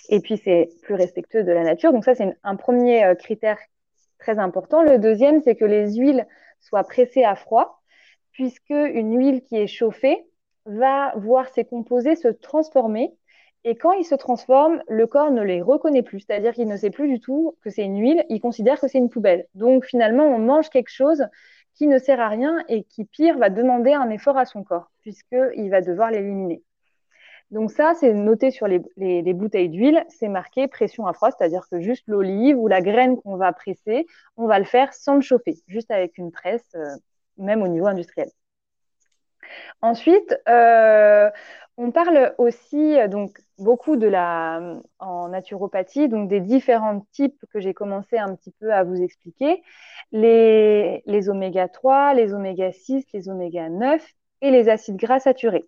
et 0.09 0.21
puis, 0.21 0.37
c'est 0.37 0.69
plus 0.81 0.95
respectueux 0.95 1.43
de 1.43 1.51
la 1.51 1.63
nature. 1.63 1.91
Donc 1.91 2.05
ça, 2.05 2.15
c'est 2.15 2.35
un 2.43 2.55
premier 2.55 3.13
critère 3.19 3.57
très 4.19 4.39
important. 4.39 4.81
Le 4.81 4.97
deuxième, 4.97 5.41
c'est 5.41 5.55
que 5.55 5.65
les 5.65 5.95
huiles 5.95 6.25
soient 6.59 6.83
pressées 6.83 7.23
à 7.23 7.35
froid, 7.35 7.81
puisque 8.31 8.69
une 8.69 9.17
huile 9.17 9.43
qui 9.43 9.55
est 9.55 9.67
chauffée 9.67 10.27
va 10.65 11.13
voir 11.15 11.49
ses 11.49 11.65
composés 11.65 12.15
se 12.15 12.27
transformer. 12.27 13.15
Et 13.63 13.75
quand 13.75 13.91
ils 13.93 14.05
se 14.05 14.15
transforment, 14.15 14.81
le 14.87 15.07
corps 15.07 15.31
ne 15.31 15.41
les 15.41 15.61
reconnaît 15.61 16.03
plus, 16.03 16.21
c'est-à-dire 16.21 16.53
qu'il 16.53 16.67
ne 16.67 16.77
sait 16.77 16.91
plus 16.91 17.07
du 17.09 17.19
tout 17.19 17.57
que 17.61 17.69
c'est 17.69 17.83
une 17.83 17.99
huile, 17.99 18.25
il 18.29 18.39
considère 18.39 18.79
que 18.79 18.87
c'est 18.87 18.97
une 18.97 19.09
poubelle. 19.09 19.47
Donc 19.55 19.85
finalement, 19.85 20.25
on 20.25 20.39
mange 20.39 20.69
quelque 20.69 20.91
chose 20.91 21.25
qui 21.73 21.87
ne 21.87 21.97
sert 21.99 22.19
à 22.19 22.29
rien 22.29 22.63
et 22.69 22.83
qui, 22.83 23.05
pire, 23.05 23.37
va 23.37 23.49
demander 23.49 23.93
un 23.93 24.09
effort 24.09 24.37
à 24.37 24.45
son 24.45 24.63
corps, 24.63 24.91
puisqu'il 25.01 25.69
va 25.69 25.81
devoir 25.81 26.11
l'éliminer. 26.11 26.63
Donc 27.51 27.71
ça, 27.71 27.93
c'est 27.95 28.13
noté 28.13 28.51
sur 28.51 28.67
les, 28.67 28.79
bouteilles 29.33 29.69
d'huile, 29.69 30.05
c'est 30.09 30.27
marqué 30.27 30.67
pression 30.67 31.07
à 31.07 31.13
froid, 31.13 31.29
c'est-à-dire 31.31 31.65
que 31.71 31.79
juste 31.79 32.03
l'olive 32.07 32.57
ou 32.57 32.67
la 32.67 32.81
graine 32.81 33.17
qu'on 33.21 33.37
va 33.37 33.53
presser, 33.53 34.05
on 34.35 34.47
va 34.47 34.59
le 34.59 34.65
faire 34.65 34.93
sans 34.93 35.15
le 35.15 35.21
chauffer, 35.21 35.55
juste 35.67 35.89
avec 35.89 36.17
une 36.17 36.31
presse, 36.31 36.67
euh, 36.75 36.95
même 37.37 37.61
au 37.61 37.67
niveau 37.69 37.87
industriel. 37.87 38.29
Ensuite, 39.81 40.37
euh, 40.49 41.29
on 41.77 41.91
parle 41.91 42.33
aussi 42.37 42.99
euh, 42.99 43.07
donc 43.07 43.39
beaucoup 43.59 43.95
de 43.95 44.07
la 44.07 44.81
en 44.99 45.29
naturopathie, 45.29 46.09
donc 46.09 46.27
des 46.27 46.41
différents 46.41 47.07
types 47.13 47.45
que 47.53 47.61
j'ai 47.61 47.73
commencé 47.73 48.17
un 48.17 48.35
petit 48.35 48.51
peu 48.59 48.73
à 48.73 48.83
vous 48.83 49.01
expliquer, 49.01 49.63
les, 50.11 51.01
les 51.05 51.29
oméga 51.29 51.69
3, 51.69 52.13
les 52.13 52.33
oméga 52.33 52.73
6, 52.73 53.05
les 53.13 53.29
oméga 53.29 53.69
9 53.69 54.05
et 54.41 54.51
les 54.51 54.67
acides 54.67 54.97
gras 54.97 55.19
saturés. 55.19 55.65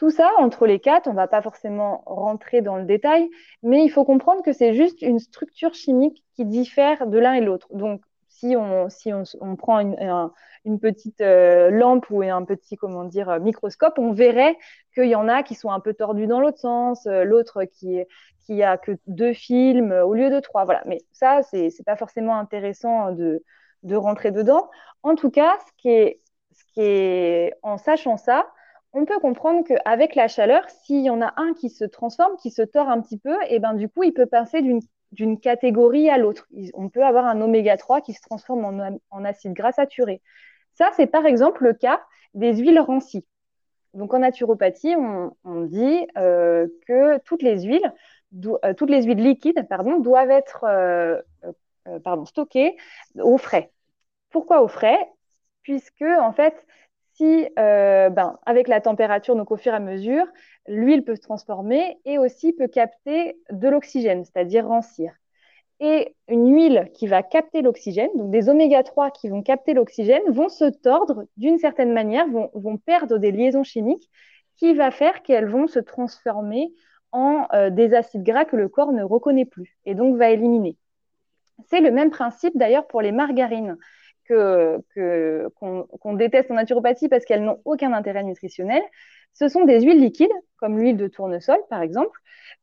Tout 0.00 0.08
ça, 0.08 0.30
entre 0.38 0.66
les 0.66 0.80
quatre, 0.80 1.08
on 1.08 1.10
ne 1.10 1.16
va 1.16 1.28
pas 1.28 1.42
forcément 1.42 2.02
rentrer 2.06 2.62
dans 2.62 2.78
le 2.78 2.86
détail, 2.86 3.28
mais 3.62 3.84
il 3.84 3.90
faut 3.90 4.06
comprendre 4.06 4.42
que 4.42 4.54
c'est 4.54 4.72
juste 4.72 5.02
une 5.02 5.18
structure 5.18 5.74
chimique 5.74 6.24
qui 6.34 6.46
diffère 6.46 7.06
de 7.06 7.18
l'un 7.18 7.34
et 7.34 7.42
l'autre. 7.42 7.68
Donc, 7.74 8.00
si 8.30 8.56
on, 8.56 8.88
si 8.88 9.12
on, 9.12 9.56
prend 9.56 9.78
une, 9.78 10.80
petite 10.80 11.20
euh, 11.20 11.68
lampe 11.70 12.08
ou 12.08 12.22
un 12.22 12.44
petit 12.46 12.78
comment 12.78 13.04
dire 13.04 13.28
euh, 13.28 13.40
microscope, 13.40 13.98
on 13.98 14.12
verrait 14.12 14.56
qu'il 14.94 15.04
y 15.10 15.14
en 15.14 15.28
a 15.28 15.42
qui 15.42 15.54
sont 15.54 15.70
un 15.70 15.80
peu 15.80 15.92
tordus 15.92 16.26
dans 16.26 16.40
l'autre 16.40 16.60
sens, 16.60 17.04
euh, 17.06 17.24
l'autre 17.24 17.64
qui 17.64 18.02
qui 18.46 18.62
a 18.62 18.78
que 18.78 18.92
deux 19.06 19.34
films 19.34 19.92
au 19.92 20.14
lieu 20.14 20.30
de 20.30 20.40
trois. 20.40 20.64
Voilà. 20.64 20.82
Mais 20.86 21.02
ça, 21.12 21.42
c'est 21.42 21.64
n'est 21.64 21.84
pas 21.84 21.96
forcément 21.96 22.38
intéressant 22.38 23.12
de, 23.12 23.44
de 23.82 23.96
rentrer 23.96 24.30
dedans. 24.30 24.70
En 25.02 25.14
tout 25.14 25.30
cas, 25.30 25.58
ce 25.66 25.72
qui 25.76 25.90
est, 25.90 26.20
ce 26.52 26.64
qui 26.72 26.80
est 26.80 27.52
en 27.62 27.76
sachant 27.76 28.16
ça, 28.16 28.46
on 28.92 29.04
peut 29.04 29.18
comprendre 29.20 29.64
qu'avec 29.64 30.14
la 30.14 30.28
chaleur, 30.28 30.68
s'il 30.68 31.02
y 31.02 31.10
en 31.10 31.22
a 31.22 31.32
un 31.36 31.54
qui 31.54 31.70
se 31.70 31.84
transforme, 31.84 32.36
qui 32.36 32.50
se 32.50 32.62
tord 32.62 32.88
un 32.88 33.00
petit 33.00 33.18
peu, 33.18 33.36
et 33.48 33.58
ben 33.58 33.74
du 33.74 33.88
coup, 33.88 34.02
il 34.02 34.12
peut 34.12 34.26
passer 34.26 34.62
d'une 35.12 35.40
catégorie 35.40 36.10
à 36.10 36.18
l'autre. 36.18 36.48
On 36.74 36.88
peut 36.88 37.04
avoir 37.04 37.26
un 37.26 37.40
oméga 37.40 37.76
3 37.76 38.00
qui 38.00 38.14
se 38.14 38.20
transforme 38.20 38.64
en, 39.10 39.24
acide 39.24 39.52
gras 39.52 39.72
saturé. 39.72 40.20
Ça, 40.74 40.90
c'est 40.96 41.06
par 41.06 41.26
exemple 41.26 41.64
le 41.64 41.74
cas 41.74 42.00
des 42.34 42.56
huiles 42.56 42.80
rancies. 42.80 43.26
Donc 43.94 44.14
en 44.14 44.20
naturopathie, 44.20 44.94
on, 44.96 45.60
dit 45.62 46.06
euh, 46.16 46.68
que 46.86 47.18
toutes 47.18 47.42
les 47.42 47.62
huiles, 47.62 47.92
euh, 48.44 48.74
toutes 48.74 48.90
les 48.90 49.02
huiles 49.02 49.18
liquides, 49.18 49.66
pardon, 49.68 49.98
doivent 49.98 50.30
être 50.30 50.64
euh, 50.64 51.20
stockées 52.24 52.76
au 53.18 53.36
frais. 53.36 53.72
Pourquoi 54.30 54.62
au 54.62 54.68
frais? 54.68 55.10
Puisque 55.62 56.02
en 56.02 56.32
fait, 56.32 56.54
si, 57.20 57.48
ben, 57.56 58.38
avec 58.46 58.66
la 58.66 58.80
température, 58.80 59.36
donc 59.36 59.50
au 59.50 59.56
fur 59.56 59.72
et 59.72 59.76
à 59.76 59.80
mesure, 59.80 60.24
l'huile 60.66 61.04
peut 61.04 61.16
se 61.16 61.20
transformer 61.20 61.98
et 62.06 62.16
aussi 62.16 62.52
peut 62.54 62.68
capter 62.68 63.36
de 63.50 63.68
l'oxygène, 63.68 64.24
c'est-à-dire 64.24 64.66
rancir. 64.66 65.12
Et 65.80 66.14
une 66.28 66.54
huile 66.54 66.90
qui 66.94 67.06
va 67.06 67.22
capter 67.22 67.62
l'oxygène, 67.62 68.10
donc 68.14 68.30
des 68.30 68.48
oméga 68.48 68.82
3 68.82 69.10
qui 69.10 69.28
vont 69.28 69.42
capter 69.42 69.74
l'oxygène, 69.74 70.22
vont 70.28 70.48
se 70.48 70.66
tordre 70.66 71.24
d'une 71.36 71.58
certaine 71.58 71.92
manière, 71.92 72.26
vont, 72.28 72.76
perdre 72.76 73.18
des 73.18 73.32
liaisons 73.32 73.64
chimiques 73.64 74.10
qui 74.56 74.74
va 74.74 74.90
faire 74.90 75.22
qu'elles 75.22 75.48
vont 75.48 75.66
se 75.66 75.78
transformer 75.78 76.72
en 77.12 77.46
euh, 77.54 77.70
des 77.70 77.94
acides 77.94 78.22
gras 78.22 78.44
que 78.44 78.56
le 78.56 78.68
corps 78.68 78.92
ne 78.92 79.02
reconnaît 79.02 79.46
plus 79.46 79.78
et 79.86 79.94
donc 79.94 80.16
va 80.16 80.30
éliminer. 80.30 80.76
C'est 81.68 81.80
le 81.80 81.90
même 81.90 82.10
principe 82.10 82.56
d'ailleurs 82.56 82.86
pour 82.86 83.02
les 83.02 83.12
margarines 83.12 83.76
qu'on 84.30 86.14
déteste 86.14 86.50
en 86.50 86.54
naturopathie 86.54 87.08
parce 87.08 87.24
qu'elles 87.24 87.44
n'ont 87.44 87.60
aucun 87.64 87.92
intérêt 87.92 88.22
nutritionnel, 88.24 88.82
ce 89.34 89.48
sont 89.48 89.64
des 89.64 89.80
huiles 89.80 90.00
liquides, 90.00 90.32
comme 90.56 90.78
l'huile 90.78 90.96
de 90.96 91.08
tournesol 91.08 91.58
par 91.68 91.82
exemple, 91.82 92.18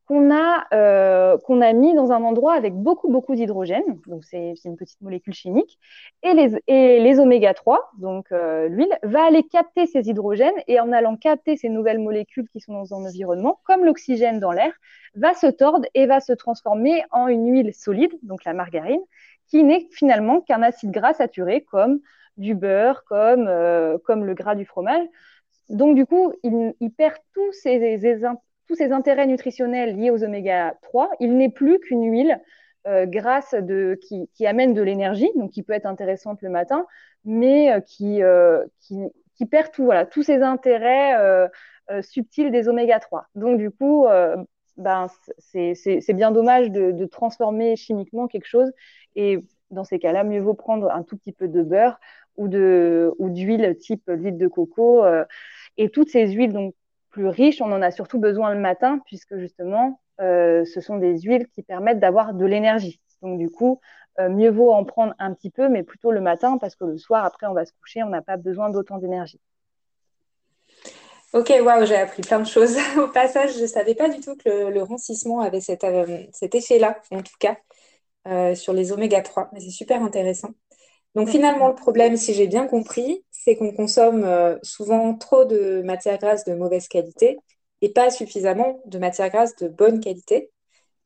qu'on 0.06 0.32
a, 0.34 0.66
euh, 0.74 1.38
qu'on 1.40 1.62
a 1.62 1.74
mis 1.74 1.94
dans 1.94 2.12
un 2.12 2.24
endroit 2.24 2.54
avec 2.54 2.74
beaucoup, 2.74 3.10
beaucoup 3.10 3.36
d'hydrogène, 3.36 4.00
donc 4.08 4.24
c'est 4.24 4.54
une 4.64 4.78
petite 4.78 5.02
molécule 5.02 5.34
chimique, 5.34 5.78
et 6.24 6.34
les, 6.34 6.56
et 6.68 7.00
les 7.02 7.20
oméga 7.20 7.54
3, 7.54 7.92
donc 7.98 8.32
euh, 8.32 8.70
l'huile, 8.70 8.98
va 9.04 9.26
aller 9.26 9.44
capter 9.44 9.86
ces 9.86 10.08
hydrogènes, 10.10 10.56
et 10.68 10.80
en 10.80 10.92
allant 10.94 11.18
capter 11.18 11.58
ces 11.58 11.70
nouvelles 11.70 12.00
molécules 12.00 12.48
qui 12.50 12.62
sont 12.62 12.74
dans 12.74 12.94
un 12.94 13.06
environnement, 13.06 13.60
comme 13.66 13.84
l'oxygène 13.84 14.40
dans 14.40 14.52
l'air, 14.52 14.72
va 15.16 15.34
se 15.34 15.48
tordre 15.48 15.86
et 15.94 16.06
va 16.06 16.22
se 16.22 16.34
transformer 16.34 17.04
en 17.12 17.28
une 17.28 17.52
huile 17.52 17.74
solide, 17.74 18.14
donc 18.24 18.46
la 18.46 18.54
margarine, 18.54 19.02
qui 19.48 19.64
n'est 19.64 19.88
finalement 19.92 20.42
qu'un 20.42 20.62
acide 20.62 20.92
gras 20.92 21.14
saturé, 21.14 21.62
comme 21.62 22.00
du 22.38 22.54
beurre, 22.54 23.04
comme, 23.06 23.48
euh, 23.48 23.98
comme 24.06 24.26
le 24.26 24.34
gras 24.34 24.56
du 24.56 24.66
fromage. 24.66 25.06
Donc, 25.70 25.96
du 25.96 26.06
coup, 26.06 26.34
il, 26.44 26.92
perd 26.96 27.16
tous 27.34 27.52
ces, 27.52 28.00
tous 28.68 28.76
ces 28.76 28.92
intérêts 28.92 29.28
nutritionnels 29.28 29.96
liés 29.96 30.12
aux 30.12 30.24
oméga 30.24 30.76
3, 30.82 31.12
il 31.20 31.36
n'est 31.38 31.50
plus 31.50 31.80
qu'une 31.80 32.10
huile 32.10 32.42
euh, 32.88 33.06
grasse 33.06 33.54
de, 33.54 34.00
qui, 34.02 34.48
amène 34.48 34.74
de 34.74 34.82
l'énergie, 34.82 35.30
donc 35.36 35.52
qui 35.52 35.64
peut 35.64 35.74
être 35.74 35.86
intéressante 35.86 36.42
le 36.42 36.50
matin, 36.50 36.86
mais 37.26 37.72
euh, 37.74 37.82
qui, 37.82 38.22
qui, 39.36 39.46
perd 39.46 39.72
tout, 39.72 39.84
voilà, 39.84 40.06
tous 40.06 40.24
ces 40.24 40.42
intérêts 40.42 41.50
subtils 42.02 42.52
des 42.52 42.70
oméga 42.70 43.00
3. 43.00 43.28
Donc 43.36 43.58
du 43.58 43.72
coup, 43.72 44.06
ben, 44.78 45.08
c'est 45.40 46.14
bien 46.14 46.32
dommage 46.32 46.72
de, 46.72 47.06
transformer 47.06 47.76
chimiquement 47.76 48.28
quelque 48.28 48.48
chose. 48.48 48.72
Et 49.16 49.40
dans 49.72 49.84
ces 49.84 50.00
cas-là, 50.00 50.24
mieux 50.24 50.42
vaut 50.42 50.54
prendre 50.54 50.90
un 50.92 51.04
tout 51.04 51.18
petit 51.18 51.34
peu 51.34 51.48
de 51.48 51.64
beurre 51.64 52.00
ou 52.36 52.48
d'huile 52.48 53.70
ou 53.70 53.74
type 53.74 54.04
l'huile 54.08 54.38
de 54.38 54.48
coco. 54.48 55.04
et 55.78 55.90
toutes 55.90 56.10
ces 56.10 56.28
huiles 56.32 56.54
donc, 56.54 56.76
plus 57.18 57.28
riches, 57.28 57.62
on 57.62 57.72
en 57.72 57.82
a 57.82 57.90
surtout 57.90 58.20
besoin 58.20 58.54
le 58.54 58.60
matin, 58.60 59.00
puisque 59.06 59.38
justement, 59.38 60.00
euh, 60.22 60.66
ce 60.66 60.82
sont 60.82 60.98
des 60.98 61.20
huiles 61.22 61.48
qui 61.48 61.64
permettent 61.64 62.00
d'avoir 62.00 62.36
de 62.36 62.46
l'énergie. 62.46 63.02
Donc 63.24 63.40
du 63.40 63.50
coup, 63.50 63.82
euh, 64.20 64.30
mieux 64.30 64.52
vaut 64.52 64.72
en 64.72 64.84
prendre 64.84 65.16
un 65.18 65.34
petit 65.34 65.50
peu, 65.50 65.68
mais 65.68 65.82
plutôt 65.82 66.12
le 66.12 66.22
matin, 66.22 66.60
parce 66.60 66.76
que 66.76 66.86
le 66.86 66.98
soir, 66.98 67.26
après, 67.26 67.48
on 67.48 67.54
va 67.54 67.66
se 67.66 67.72
coucher, 67.74 68.04
on 68.04 68.10
n'a 68.10 68.22
pas 68.22 68.38
besoin 68.38 68.70
d'autant 68.70 69.00
d'énergie. 69.00 69.40
Ok, 71.38 71.54
waouh, 71.62 71.86
j'ai 71.86 71.96
appris 71.96 72.22
plein 72.22 72.40
de 72.40 72.48
choses. 72.48 72.76
Au 72.98 73.08
passage, 73.08 73.56
je 73.56 73.62
ne 73.62 73.68
savais 73.68 73.96
pas 73.96 74.10
du 74.10 74.20
tout 74.22 74.36
que 74.36 74.70
le, 74.70 74.82
rancissement 74.84 75.42
avait 75.42 75.62
cet, 75.62 75.84
euh, 75.84 76.24
cet 76.34 76.56
effet-là, 76.56 77.00
en 77.12 77.22
tout 77.22 77.36
cas, 77.40 77.58
sur 78.56 78.74
les 78.74 78.92
oméga 78.92 79.22
3. 79.22 79.50
Mais 79.54 79.60
c'est 79.60 79.70
super 79.70 80.02
intéressant. 80.04 80.50
Donc 81.18 81.30
finalement, 81.30 81.68
le 81.68 81.74
problème, 81.74 82.16
si 82.16 82.36
j'ai 82.36 82.46
bien 82.46 82.68
compris, 82.68 83.26
c'est 83.32 83.56
qu'on 83.56 83.72
consomme 83.72 84.24
euh, 84.24 84.58
souvent 84.62 85.16
trop 85.16 85.46
de 85.46 85.82
matières 85.84 86.20
grasses 86.20 86.46
de 86.46 86.54
mauvaise 86.54 86.88
qualité 86.88 87.40
et 87.82 87.90
pas 87.90 88.12
suffisamment 88.12 88.82
de 88.86 89.00
matières 89.00 89.30
grasses 89.30 89.56
de 89.56 89.68
bonne 89.68 90.00
qualité. 90.00 90.52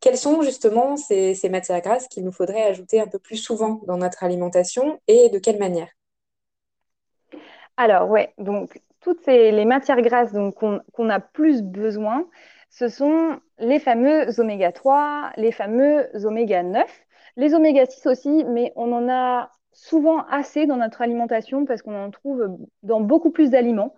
Quelles 0.01 0.17
sont 0.17 0.41
justement 0.41 0.97
ces, 0.97 1.37
matières 1.49 1.79
grasses 1.81 2.09
qu'il 2.09 2.25
nous 2.25 2.31
faudrait 2.33 2.63
ajouter 2.63 2.99
un 2.99 3.07
peu 3.07 3.19
plus 3.19 3.37
souvent 3.37 3.79
dans 3.87 3.97
notre 3.97 4.23
alimentation 4.23 4.99
et 5.07 5.29
de 5.29 5.39
quelle 5.39 5.59
manière? 5.59 5.87
Alors 7.77 8.09
ouais, 8.09 8.33
donc 8.37 8.81
toutes 9.01 9.25
les 9.25 9.65
matières 9.65 10.01
grasses 10.01 10.33
qu'on 10.55 11.09
a 11.09 11.19
plus 11.19 11.63
besoin, 11.63 12.27
ce 12.69 12.87
sont 12.87 13.39
les 13.59 13.79
fameux 13.79 14.39
oméga 14.39 14.71
3, 14.71 15.31
les 15.35 15.51
fameux 15.51 16.07
oméga 16.25 16.63
9, 16.63 16.85
les 17.35 17.53
oméga 17.53 17.85
6 17.85 18.07
aussi, 18.07 18.45
mais 18.45 18.71
on 18.75 18.91
en 18.93 19.09
a 19.09 19.51
souvent 19.73 20.25
assez 20.27 20.65
dans 20.65 20.77
notre 20.77 21.01
alimentation 21.01 21.65
parce 21.65 21.81
qu'on 21.81 21.95
en 21.95 22.11
trouve 22.11 22.57
dans 22.83 23.01
beaucoup 23.01 23.31
plus 23.31 23.49
d'aliments. 23.49 23.93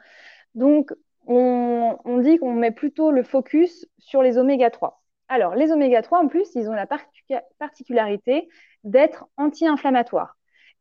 Donc, 0.55 0.91
on, 1.25 1.97
dit 2.21 2.37
qu'on 2.37 2.53
met 2.53 2.71
plutôt 2.71 3.11
le 3.11 3.23
focus 3.23 3.87
sur 3.97 4.21
les 4.21 4.37
oméga 4.37 4.69
3. 4.69 5.03
Alors, 5.29 5.55
les 5.55 5.71
oméga 5.71 6.01
3, 6.01 6.19
en 6.19 6.27
plus, 6.27 6.47
ils 6.55 6.69
ont 6.69 6.73
la 6.73 6.87
particularité 7.59 8.49
d'être 8.83 9.27
anti-inflammatoires. 9.37 10.35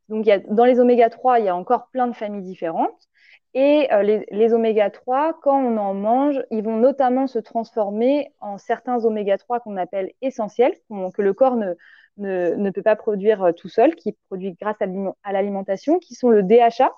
Donc, 0.09 0.25
dans 0.49 0.65
les 0.65 0.79
oméga 0.79 1.09
3, 1.09 1.39
il 1.39 1.45
y 1.45 1.49
a 1.49 1.55
encore 1.55 1.87
plein 1.89 2.07
de 2.07 2.13
familles 2.13 2.43
différentes. 2.43 3.07
Et 3.55 3.87
euh, 3.91 4.01
les, 4.31 4.53
oméga 4.53 4.89
3, 4.89 5.39
quand 5.41 5.59
on 5.59 5.77
en 5.77 5.93
mange, 5.93 6.41
ils 6.49 6.63
vont 6.63 6.77
notamment 6.77 7.27
se 7.27 7.37
transformer 7.37 8.31
en 8.39 8.57
certains 8.57 9.05
oméga 9.05 9.37
3 9.37 9.59
qu'on 9.59 9.77
appelle 9.77 10.11
essentiels, 10.21 10.73
que 10.89 11.21
le 11.21 11.33
corps 11.33 11.55
ne, 11.55 11.75
ne, 12.17 12.69
peut 12.71 12.81
pas 12.81 12.95
produire 12.95 13.43
euh, 13.43 13.51
tout 13.51 13.69
seul, 13.69 13.93
qui 13.95 14.13
produit 14.27 14.53
grâce 14.59 14.77
à 15.23 15.31
l'alimentation, 15.31 15.99
qui 15.99 16.15
sont 16.15 16.29
le 16.29 16.41
DHA, 16.41 16.91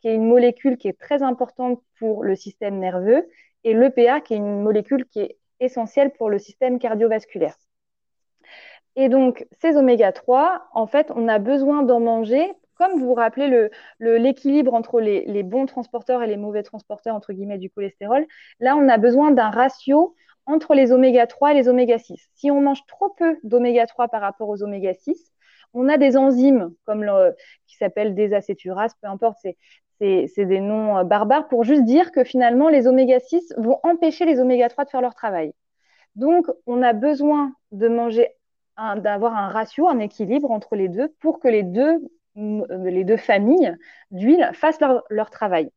qui 0.00 0.08
est 0.08 0.14
une 0.14 0.28
molécule 0.28 0.76
qui 0.76 0.86
est 0.86 0.98
très 0.98 1.22
importante 1.22 1.82
pour 1.98 2.22
le 2.22 2.36
système 2.36 2.78
nerveux, 2.78 3.28
et 3.64 3.74
l'EPA, 3.74 4.20
qui 4.20 4.34
est 4.34 4.38
une 4.38 4.62
molécule 4.62 5.06
qui 5.06 5.20
est 5.20 5.38
essentielle 5.58 6.12
pour 6.12 6.30
le 6.30 6.38
système 6.38 6.78
cardiovasculaire. 6.78 7.56
Et 8.94 9.08
donc, 9.08 9.46
ces 9.60 9.76
oméga 9.76 10.12
3, 10.12 10.68
en 10.72 10.86
fait, 10.86 11.10
on 11.14 11.26
a 11.26 11.38
besoin 11.38 11.82
d'en 11.82 12.00
manger, 12.00 12.52
comme 12.76 12.92
vous 12.98 13.06
vous 13.06 13.14
rappelez 13.14 13.70
l'équilibre 14.00 14.74
entre 14.74 15.00
les, 15.00 15.42
bons 15.42 15.66
transporteurs 15.66 16.22
et 16.22 16.26
les 16.26 16.36
mauvais 16.36 16.62
transporteurs, 16.62 17.14
entre 17.14 17.32
guillemets, 17.32 17.58
du 17.58 17.70
cholestérol. 17.70 18.26
Là, 18.60 18.76
on 18.76 18.88
a 18.88 18.98
besoin 18.98 19.30
d'un 19.30 19.50
ratio 19.50 20.14
entre 20.46 20.74
les 20.74 20.92
oméga 20.92 21.26
3 21.26 21.52
et 21.52 21.54
les 21.54 21.68
oméga 21.68 21.98
6. 21.98 22.28
Si 22.34 22.50
on 22.50 22.60
mange 22.60 22.84
trop 22.86 23.10
peu 23.10 23.38
d'oméga 23.42 23.86
3 23.86 24.08
par 24.08 24.20
rapport 24.20 24.48
aux 24.48 24.62
oméga 24.62 24.94
6, 24.94 25.32
on 25.74 25.88
a 25.88 25.98
des 25.98 26.16
enzymes 26.16 26.72
comme 26.84 27.04
qui 27.66 27.76
s'appellent 27.76 28.14
des 28.14 28.32
acéturases, 28.32 28.94
peu 29.02 29.08
importe, 29.08 29.38
c'est 29.40 30.44
des 30.44 30.60
noms 30.60 30.98
euh, 30.98 31.04
barbares 31.04 31.48
pour 31.48 31.64
juste 31.64 31.84
dire 31.84 32.12
que 32.12 32.24
finalement 32.24 32.68
les 32.68 32.86
oméga 32.86 33.18
6 33.18 33.54
vont 33.56 33.80
empêcher 33.82 34.24
les 34.24 34.40
oméga 34.40 34.68
3 34.68 34.84
de 34.84 34.90
faire 34.90 35.00
leur 35.00 35.14
travail. 35.14 35.52
Donc 36.14 36.46
on 36.66 36.82
a 36.82 36.92
besoin 36.92 37.52
de 37.72 37.88
manger 37.88 38.28
d'avoir 38.96 39.34
un 39.34 39.48
ratio, 39.48 39.88
un 39.88 40.00
équilibre 40.00 40.50
entre 40.50 40.76
les 40.76 40.88
deux 40.88 41.08
pour 41.20 41.40
que 41.40 41.48
les 41.48 41.62
deux, 41.62 41.98
les 42.36 43.04
deux 43.04 43.16
familles 43.16 43.74
d'huile 44.10 44.50
fassent 44.52 44.80
leur, 45.10 45.30
travail. 45.30 45.70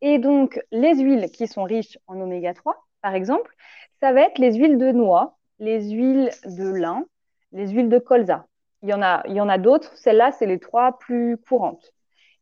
Et 0.00 0.18
donc 0.18 0.60
les 0.72 0.94
huiles 0.96 1.30
qui 1.30 1.46
sont 1.46 1.62
riches 1.62 1.98
en 2.06 2.20
oméga 2.20 2.54
3 2.54 2.86
par 3.00 3.14
exemple, 3.14 3.54
ça 4.00 4.12
va 4.12 4.22
être 4.22 4.38
les 4.38 4.54
huiles 4.54 4.78
de 4.78 4.92
noix, 4.92 5.38
les 5.58 5.90
huiles 5.90 6.30
de 6.44 6.68
lin, 6.68 7.04
les 7.52 7.68
huiles 7.68 7.88
de 7.88 7.98
colza. 7.98 8.46
Il 8.82 8.88
y 8.88 8.94
en 8.94 9.02
a, 9.02 9.22
il 9.26 9.34
y 9.34 9.40
en 9.40 9.48
a 9.48 9.58
d'autres. 9.58 9.96
Celles-là, 9.96 10.32
c'est 10.32 10.46
les 10.46 10.58
trois 10.58 10.98
plus 10.98 11.36
courantes. 11.36 11.92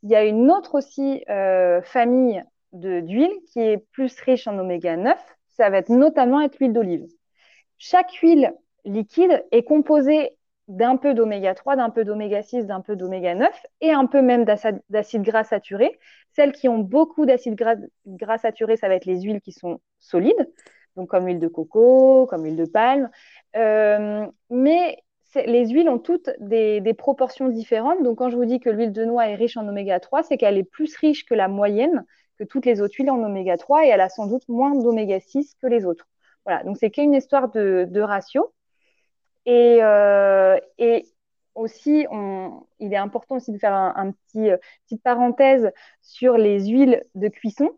Il 0.03 0.11
y 0.11 0.15
a 0.15 0.25
une 0.25 0.51
autre 0.51 0.77
aussi 0.77 1.25
euh, 1.29 1.83
famille 1.83 2.45
d'huiles 2.73 3.37
qui 3.53 3.61
est 3.61 3.79
plus 3.93 4.19
riche 4.21 4.47
en 4.47 4.59
oméga 4.59 4.97
9. 4.97 5.19
Ça 5.49 5.71
va 5.71 5.79
être 5.79 5.89
notamment 5.89 6.41
être 6.41 6.59
l'huile 6.59 6.73
d'olive. 6.73 7.09
Chaque 7.79 8.13
huile 8.15 8.55
liquide 8.85 9.45
est 9.51 9.65
composée 9.65 10.38
d'un 10.69 10.97
peu 10.97 11.15
d'oméga 11.15 11.55
3, 11.55 11.77
d'un 11.77 11.91
peu 11.91 12.05
d'oméga 12.05 12.43
6, 12.43 12.67
d'un 12.67 12.83
peu 12.83 12.95
d'oméga 12.95 13.35
9 13.35 13.51
et 13.81 13.91
un 13.91 14.07
peu 14.07 14.21
même 14.21 14.45
d'acide 14.45 15.23
gras 15.23 15.45
saturé. 15.45 15.99
Celles 16.35 16.53
qui 16.53 16.69
ont 16.69 16.79
beaucoup 16.79 17.25
d'acide 17.25 17.55
gras, 17.55 17.77
gras, 18.07 18.39
saturé, 18.39 18.77
ça 18.77 18.89
va 18.89 18.95
être 18.95 19.07
les 19.07 19.23
huiles 19.23 19.41
qui 19.41 19.53
sont 19.53 19.81
solides, 19.99 20.53
donc 20.97 21.09
comme 21.09 21.27
l'huile 21.27 21.39
de 21.39 21.49
coco, 21.49 22.27
comme 22.27 22.45
l'huile 22.45 22.57
de 22.57 22.67
palme. 22.67 23.11
Euh, 23.57 24.27
mais 24.51 25.03
les 25.35 25.69
huiles 25.69 25.89
ont 25.89 25.99
toutes 25.99 26.31
des, 26.39 26.95
proportions 26.97 27.49
différentes. 27.49 28.03
Donc 28.03 28.19
quand 28.19 28.29
je 28.29 28.37
vous 28.37 28.45
dis 28.45 28.61
que 28.61 28.69
l'huile 28.69 28.93
de 28.93 29.05
noix 29.07 29.27
est 29.27 29.37
riche 29.37 29.57
en 29.57 29.67
oméga 29.67 30.01
3, 30.01 30.23
c'est 30.23 30.37
qu'elle 30.37 30.59
est 30.59 30.65
plus 30.65 30.95
riche 30.97 31.25
que 31.25 31.35
la 31.35 31.49
moyenne, 31.49 32.05
que 32.39 32.45
toutes 32.45 32.67
les 32.67 32.83
autres 32.83 32.95
huiles 32.99 33.11
en 33.11 33.23
oméga 33.23 33.57
3, 33.57 33.87
et 33.87 33.89
elle 33.89 34.03
a 34.03 34.11
sans 34.11 34.27
doute 34.27 34.47
moins 34.49 34.75
d'oméga 34.75 35.19
6 35.19 35.55
que 35.63 35.67
les 35.67 35.87
autres. 35.87 36.07
Voilà, 36.45 36.63
donc 36.65 36.77
c'est 36.79 36.91
qu'une 36.91 37.15
histoire 37.15 37.49
de 37.51 38.01
ratio. 38.01 38.53
Euh, 39.49 40.59
et, 40.79 41.07
aussi, 41.55 42.07
il 42.79 42.93
est 42.93 42.97
important 42.97 43.37
aussi 43.37 43.51
de 43.51 43.59
faire 43.59 43.75
un, 43.75 44.13
euh, 44.37 44.57
petite 44.85 45.03
parenthèse 45.03 45.73
sur 46.03 46.37
les 46.37 46.69
huiles 46.69 47.05
de 47.17 47.27
cuisson. 47.29 47.71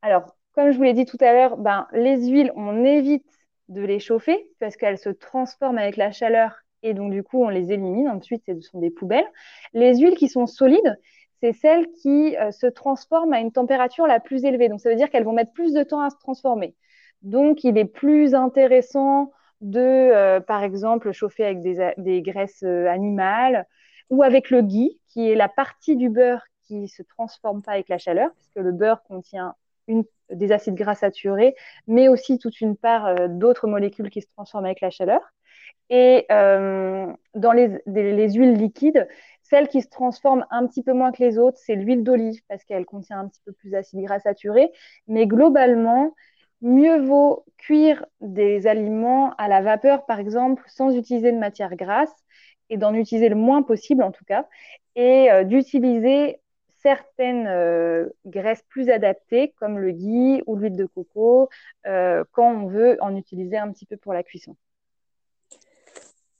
Alors, 0.00 0.34
comme 0.52 0.70
je 0.70 0.76
vous 0.78 0.84
l'ai 0.84 0.94
dit 0.94 1.04
tout 1.04 1.18
à 1.20 1.32
l'heure, 1.34 1.58
ben, 1.58 1.86
les 1.92 2.28
huiles, 2.28 2.50
on 2.56 2.82
évite 2.84 3.26
de 3.68 3.82
les 3.82 3.98
chauffer 3.98 4.48
parce 4.58 4.76
qu'elles 4.76 4.98
se 4.98 5.10
transforment 5.10 5.78
avec 5.78 5.96
la 5.98 6.12
chaleur 6.12 6.54
et 6.82 6.94
donc 6.94 7.12
du 7.12 7.22
coup, 7.22 7.44
on 7.44 7.48
les 7.48 7.72
élimine. 7.72 8.08
Ensuite, 8.08 8.42
ce 8.46 8.60
sont 8.60 8.78
des 8.78 8.90
poubelles. 8.90 9.30
Les 9.74 9.98
huiles 9.98 10.16
qui 10.16 10.28
sont 10.28 10.46
solides, 10.46 10.98
c'est 11.42 11.52
celles 11.52 11.90
qui 11.92 12.36
euh, 12.36 12.50
se 12.50 12.66
transforment 12.66 13.32
à 13.32 13.40
une 13.40 13.52
température 13.52 14.06
la 14.06 14.20
plus 14.20 14.44
élevée. 14.44 14.68
Donc, 14.68 14.80
ça 14.80 14.90
veut 14.90 14.96
dire 14.96 15.10
qu'elles 15.10 15.24
vont 15.24 15.32
mettre 15.32 15.52
plus 15.52 15.72
de 15.72 15.82
temps 15.82 16.00
à 16.00 16.10
se 16.10 16.16
transformer. 16.18 16.74
Donc, 17.22 17.64
il 17.64 17.76
est 17.78 17.84
plus 17.84 18.34
intéressant 18.34 19.32
de, 19.60 19.80
euh, 19.80 20.40
par 20.40 20.62
exemple, 20.62 21.12
chauffer 21.12 21.44
avec 21.44 21.62
des, 21.62 22.22
graisses 22.22 22.62
euh, 22.62 22.88
animales 22.88 23.66
ou 24.08 24.22
avec 24.22 24.50
le 24.50 24.62
ghee, 24.62 24.98
qui 25.08 25.30
est 25.30 25.34
la 25.34 25.48
partie 25.48 25.96
du 25.96 26.08
beurre 26.08 26.42
qui 26.62 26.88
se 26.88 27.02
transforme 27.02 27.62
pas 27.62 27.72
avec 27.72 27.88
la 27.88 27.98
chaleur, 27.98 28.30
puisque 28.34 28.56
le 28.56 28.72
beurre 28.72 29.02
contient 29.02 29.54
des 30.30 30.52
acides 30.52 30.76
gras 30.76 30.94
saturés, 30.94 31.56
mais 31.88 32.08
aussi 32.08 32.38
toute 32.38 32.60
une 32.60 32.76
part 32.76 33.06
euh, 33.06 33.28
d'autres 33.28 33.66
molécules 33.66 34.08
qui 34.10 34.22
se 34.22 34.28
transforment 34.28 34.66
avec 34.66 34.80
la 34.80 34.90
chaleur. 34.90 35.20
Et 35.92 36.26
dans 36.28 37.52
les, 37.52 38.32
huiles 38.32 38.54
liquides, 38.54 39.08
celle 39.42 39.66
qui 39.66 39.82
se 39.82 39.88
transforme 39.88 40.46
un 40.52 40.68
petit 40.68 40.84
peu 40.84 40.92
moins 40.92 41.10
que 41.10 41.20
les 41.20 41.36
autres, 41.36 41.58
c'est 41.58 41.74
l'huile 41.74 42.04
d'olive 42.04 42.40
parce 42.48 42.62
qu'elle 42.62 42.84
contient 42.84 43.18
un 43.18 43.26
petit 43.26 43.40
peu 43.44 43.50
plus 43.50 43.70
d'acide 43.70 44.00
gras 44.00 44.20
saturé. 44.20 44.70
Mais 45.08 45.26
globalement, 45.26 46.14
mieux 46.62 47.00
vaut 47.00 47.44
cuire 47.58 48.04
des 48.20 48.66
aliments 48.66 49.34
à 49.38 49.48
la 49.48 49.60
vapeur, 49.62 50.06
par 50.06 50.18
exemple, 50.18 50.62
sans 50.66 50.96
utiliser 50.96 51.32
de 51.32 51.38
matière 51.38 51.76
grasse 51.76 52.14
et 52.68 52.76
d'en 52.76 52.94
utiliser 52.94 53.28
le 53.28 53.36
moins 53.36 53.62
possible 53.62 54.02
en 54.02 54.12
tout 54.12 54.24
cas, 54.24 54.46
et 54.96 55.30
euh, 55.30 55.44
d'utiliser 55.44 56.40
certaines 56.82 57.46
euh, 57.46 58.08
graisses 58.24 58.62
plus 58.68 58.88
adaptées 58.88 59.52
comme 59.58 59.78
le 59.78 59.90
ghee 59.90 60.42
ou 60.46 60.56
l'huile 60.56 60.76
de 60.76 60.86
coco 60.86 61.50
euh, 61.86 62.24
quand 62.32 62.50
on 62.50 62.66
veut 62.68 62.96
en 63.00 63.14
utiliser 63.16 63.58
un 63.58 63.70
petit 63.72 63.86
peu 63.86 63.96
pour 63.96 64.14
la 64.14 64.22
cuisson. 64.22 64.56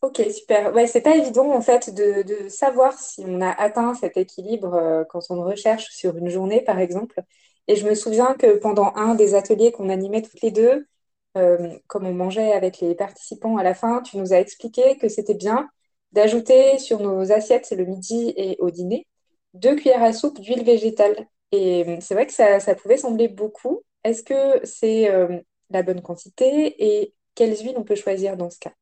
Ok, 0.02 0.22
super. 0.30 0.72
Ouais, 0.72 0.86
c'est 0.86 1.02
pas 1.02 1.14
évident 1.14 1.52
en 1.52 1.60
fait 1.60 1.94
de, 1.94 2.22
de, 2.22 2.48
savoir 2.48 2.94
si 2.94 3.22
on 3.26 3.42
a 3.42 3.50
atteint 3.50 3.92
cet 3.92 4.16
équilibre 4.16 5.04
quand 5.10 5.20
on 5.28 5.42
recherche 5.42 5.90
sur 5.90 6.16
une 6.16 6.30
journée, 6.30 6.62
par 6.62 6.78
exemple. 6.78 7.22
Et 7.68 7.76
je 7.76 7.86
me 7.88 7.94
souviens 7.94 8.34
que 8.34 8.58
pendant 8.58 8.92
un 8.96 9.14
des 9.14 9.34
ateliers 9.34 9.72
qu'on 9.72 9.88
animait 9.88 10.22
toutes 10.22 10.40
les 10.42 10.50
deux, 10.50 10.86
comme 11.34 12.06
on 12.06 12.12
mangeait 12.12 12.52
avec 12.52 12.80
les 12.80 12.94
participants 12.94 13.56
à 13.56 13.62
la 13.62 13.74
fin, 13.74 14.02
tu 14.02 14.16
nous 14.18 14.32
as 14.32 14.40
expliqué 14.40 14.96
que 14.98 15.08
c'était 15.08 15.34
bien 15.34 15.68
d'ajouter 16.12 16.78
sur 16.78 17.00
nos 17.00 17.30
assiettes 17.32 17.70
le 17.70 17.84
midi 17.84 18.34
et 18.36 18.56
au 18.58 18.70
dîner 18.70 19.06
deux 19.54 19.74
cuillères 19.76 20.02
à 20.02 20.12
soupe 20.12 20.40
d'huile 20.40 20.64
végétale. 20.64 21.26
Et 21.52 21.84
euh, 21.86 21.96
c'est 22.00 22.14
vrai 22.14 22.26
que 22.26 22.32
ça, 22.32 22.74
pouvait 22.74 22.96
sembler 22.96 23.28
beaucoup. 23.28 23.82
Est-ce 24.04 24.22
que 24.22 24.64
c'est 24.64 25.10
euh, 25.10 25.38
la 25.70 25.82
bonne 25.82 26.02
quantité 26.02 26.74
et 26.78 27.14
quelles 27.34 27.56
huiles 27.56 27.76
on 27.76 27.84
peut 27.84 27.94
choisir 27.94 28.36
dans 28.36 28.50
ce 28.50 28.58
cas? 28.58 28.72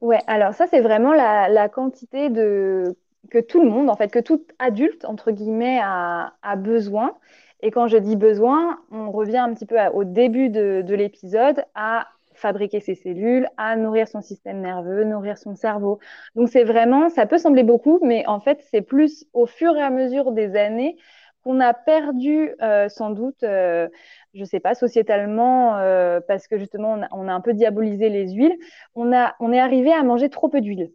Ouais, 0.00 0.20
alors 0.26 0.54
ça 0.54 0.66
c'est 0.66 0.80
vraiment 0.80 1.14
la, 1.14 1.68
quantité 1.68 2.28
de 2.28 2.96
que 3.30 3.38
tout 3.38 3.62
le 3.62 3.70
monde, 3.70 3.90
en 3.90 3.96
fait, 3.96 4.08
que 4.10 4.18
tout 4.18 4.44
adulte, 4.58 5.04
entre 5.04 5.30
guillemets, 5.30 5.80
a, 5.82 6.56
besoin. 6.56 7.16
Et 7.60 7.70
quand 7.70 7.88
je 7.88 7.96
dis 7.96 8.16
besoin, 8.16 8.78
on 8.90 9.10
revient 9.10 9.38
un 9.38 9.54
petit 9.54 9.66
peu 9.66 9.76
au 9.92 10.04
début 10.04 10.50
de, 10.50 10.82
de 10.82 10.94
l'épisode 10.94 11.64
à 11.74 12.08
fabriquer 12.34 12.80
ses 12.80 12.94
cellules, 12.94 13.48
à 13.56 13.76
nourrir 13.76 14.08
son 14.08 14.20
système 14.20 14.60
nerveux, 14.60 15.04
nourrir 15.04 15.38
son 15.38 15.54
cerveau. 15.54 16.00
Donc 16.34 16.48
c'est 16.48 16.64
vraiment, 16.64 17.08
ça 17.08 17.26
peut 17.26 17.38
sembler 17.38 17.62
beaucoup, 17.62 18.00
mais 18.02 18.26
en 18.26 18.40
fait 18.40 18.64
c'est 18.70 18.82
plus 18.82 19.26
au 19.32 19.46
fur 19.46 19.76
et 19.76 19.82
à 19.82 19.90
mesure 19.90 20.32
des 20.32 20.56
années 20.56 20.96
qu'on 21.42 21.60
a 21.60 21.74
perdu 21.74 22.54
euh, 22.62 22.88
sans 22.88 23.10
doute, 23.10 23.42
euh, 23.42 23.88
je 24.32 24.40
ne 24.40 24.44
sais 24.44 24.60
pas, 24.60 24.74
sociétalement, 24.74 25.76
euh, 25.76 26.20
parce 26.26 26.48
que 26.48 26.58
justement 26.58 26.98
on 27.12 27.28
a, 27.28 27.32
un 27.32 27.40
peu 27.40 27.52
diabolisé 27.52 28.08
les 28.08 28.32
huiles, 28.32 28.56
on, 28.94 29.12
a, 29.12 29.34
on 29.40 29.52
est 29.52 29.60
arrivé 29.60 29.92
à 29.92 30.02
manger 30.02 30.30
trop 30.30 30.48
peu 30.48 30.60
d'huile. 30.60 30.90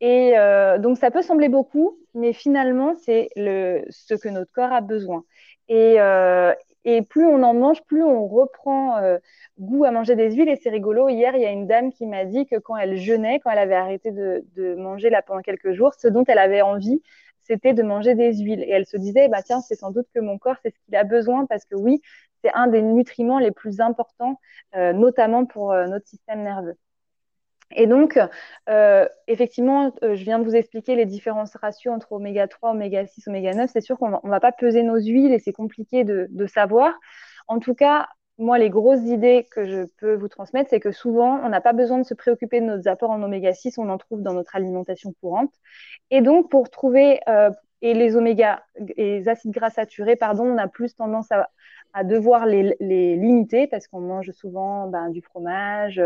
Et 0.00 0.34
donc 0.78 0.96
ça 0.98 1.10
peut 1.10 1.22
sembler 1.22 1.48
beaucoup, 1.48 1.98
mais 2.14 2.32
finalement 2.32 2.94
c'est 2.96 3.28
ce 3.36 4.14
que 4.14 4.28
notre 4.28 4.52
corps 4.52 4.72
a 4.72 4.80
besoin. 4.80 5.24
Et, 5.68 5.98
et 6.90 7.02
plus 7.02 7.26
on 7.26 7.42
en 7.42 7.52
mange, 7.52 7.82
plus 7.84 8.02
on 8.02 8.26
reprend 8.26 8.96
euh, 8.98 9.18
goût 9.58 9.84
à 9.84 9.90
manger 9.90 10.16
des 10.16 10.30
huiles. 10.30 10.48
Et 10.48 10.56
c'est 10.56 10.70
rigolo. 10.70 11.08
Hier, 11.10 11.36
il 11.36 11.42
y 11.42 11.46
a 11.46 11.50
une 11.50 11.66
dame 11.66 11.92
qui 11.92 12.06
m'a 12.06 12.24
dit 12.24 12.46
que 12.46 12.56
quand 12.56 12.76
elle 12.76 12.96
jeûnait, 12.96 13.40
quand 13.40 13.50
elle 13.50 13.58
avait 13.58 13.74
arrêté 13.74 14.10
de, 14.10 14.74
manger 14.76 15.10
là 15.10 15.20
pendant 15.22 15.42
quelques 15.42 15.72
jours, 15.72 15.92
ce 15.94 16.08
dont 16.08 16.24
elle 16.26 16.38
avait 16.38 16.62
envie, 16.62 17.02
c'était 17.40 17.74
de 17.74 17.82
manger 17.82 18.14
des 18.14 18.34
huiles. 18.38 18.62
Et 18.62 18.70
elle 18.70 18.86
se 18.86 18.96
disait, 18.96 19.28
bah 19.28 19.42
tiens, 19.42 19.60
c'est 19.60 19.74
sans 19.74 19.90
doute 19.90 20.06
que 20.14 20.20
mon 20.20 20.38
corps, 20.38 20.56
c'est 20.62 20.70
ce 20.70 20.78
qu'il 20.86 20.96
a 20.96 21.04
besoin 21.04 21.44
parce 21.46 21.64
que 21.66 21.74
oui, 21.74 22.00
c'est 22.42 22.52
un 22.54 22.68
des 22.68 22.80
nutriments 22.82 23.38
les 23.38 23.50
plus 23.50 23.80
importants, 23.80 24.40
euh, 24.74 24.92
notamment 24.94 25.44
pour 25.44 25.72
euh, 25.72 25.86
notre 25.88 26.06
système 26.06 26.42
nerveux. 26.42 26.76
Et 27.74 27.86
donc, 27.86 28.18
euh, 28.68 29.06
effectivement, 29.26 29.92
euh, 30.02 30.14
je 30.14 30.24
viens 30.24 30.38
de 30.38 30.44
vous 30.44 30.56
expliquer 30.56 30.94
les 30.94 31.06
différences 31.06 31.54
ratios 31.56 31.94
entre 31.94 32.12
oméga 32.12 32.48
3, 32.48 32.70
oméga 32.70 33.06
6, 33.06 33.28
oméga 33.28 33.54
9. 33.54 33.70
C'est 33.70 33.80
sûr 33.80 33.98
qu'on 33.98 34.10
ne 34.10 34.30
va 34.30 34.40
pas 34.40 34.52
peser 34.52 34.82
nos 34.82 34.96
huiles 34.96 35.32
et 35.32 35.38
c'est 35.38 35.52
compliqué 35.52 36.04
de, 36.04 36.46
savoir. 36.46 36.98
En 37.46 37.58
tout 37.58 37.74
cas, 37.74 38.08
moi, 38.38 38.58
les 38.58 38.70
grosses 38.70 39.02
idées 39.02 39.46
que 39.50 39.66
je 39.66 39.86
peux 39.98 40.14
vous 40.14 40.28
transmettre, 40.28 40.70
c'est 40.70 40.80
que 40.80 40.92
souvent, 40.92 41.40
on 41.44 41.48
n'a 41.50 41.60
pas 41.60 41.72
besoin 41.72 41.98
de 41.98 42.04
se 42.04 42.14
préoccuper 42.14 42.60
de 42.60 42.66
nos 42.66 42.88
apports 42.88 43.10
en 43.10 43.22
oméga 43.22 43.52
6, 43.52 43.78
on 43.78 43.88
en 43.90 43.98
trouve 43.98 44.22
dans 44.22 44.32
notre 44.32 44.56
alimentation 44.56 45.12
courante. 45.20 45.52
Et 46.10 46.22
donc, 46.22 46.50
pour 46.50 46.70
trouver, 46.70 47.20
euh, 47.28 47.50
et 47.82 47.94
les 47.94 48.16
oméga, 48.16 48.62
les 48.96 49.28
acides 49.28 49.52
gras 49.52 49.70
saturés, 49.70 50.16
pardon, 50.16 50.44
on 50.44 50.58
a 50.58 50.68
plus 50.68 50.94
tendance 50.94 51.28
à, 51.30 51.48
devoir 52.04 52.46
les, 52.46 52.76
limiter 52.80 53.66
parce 53.66 53.88
qu'on 53.88 54.00
mange 54.00 54.30
souvent 54.30 54.86
ben, 54.86 55.10
du 55.10 55.20
fromage, 55.20 56.00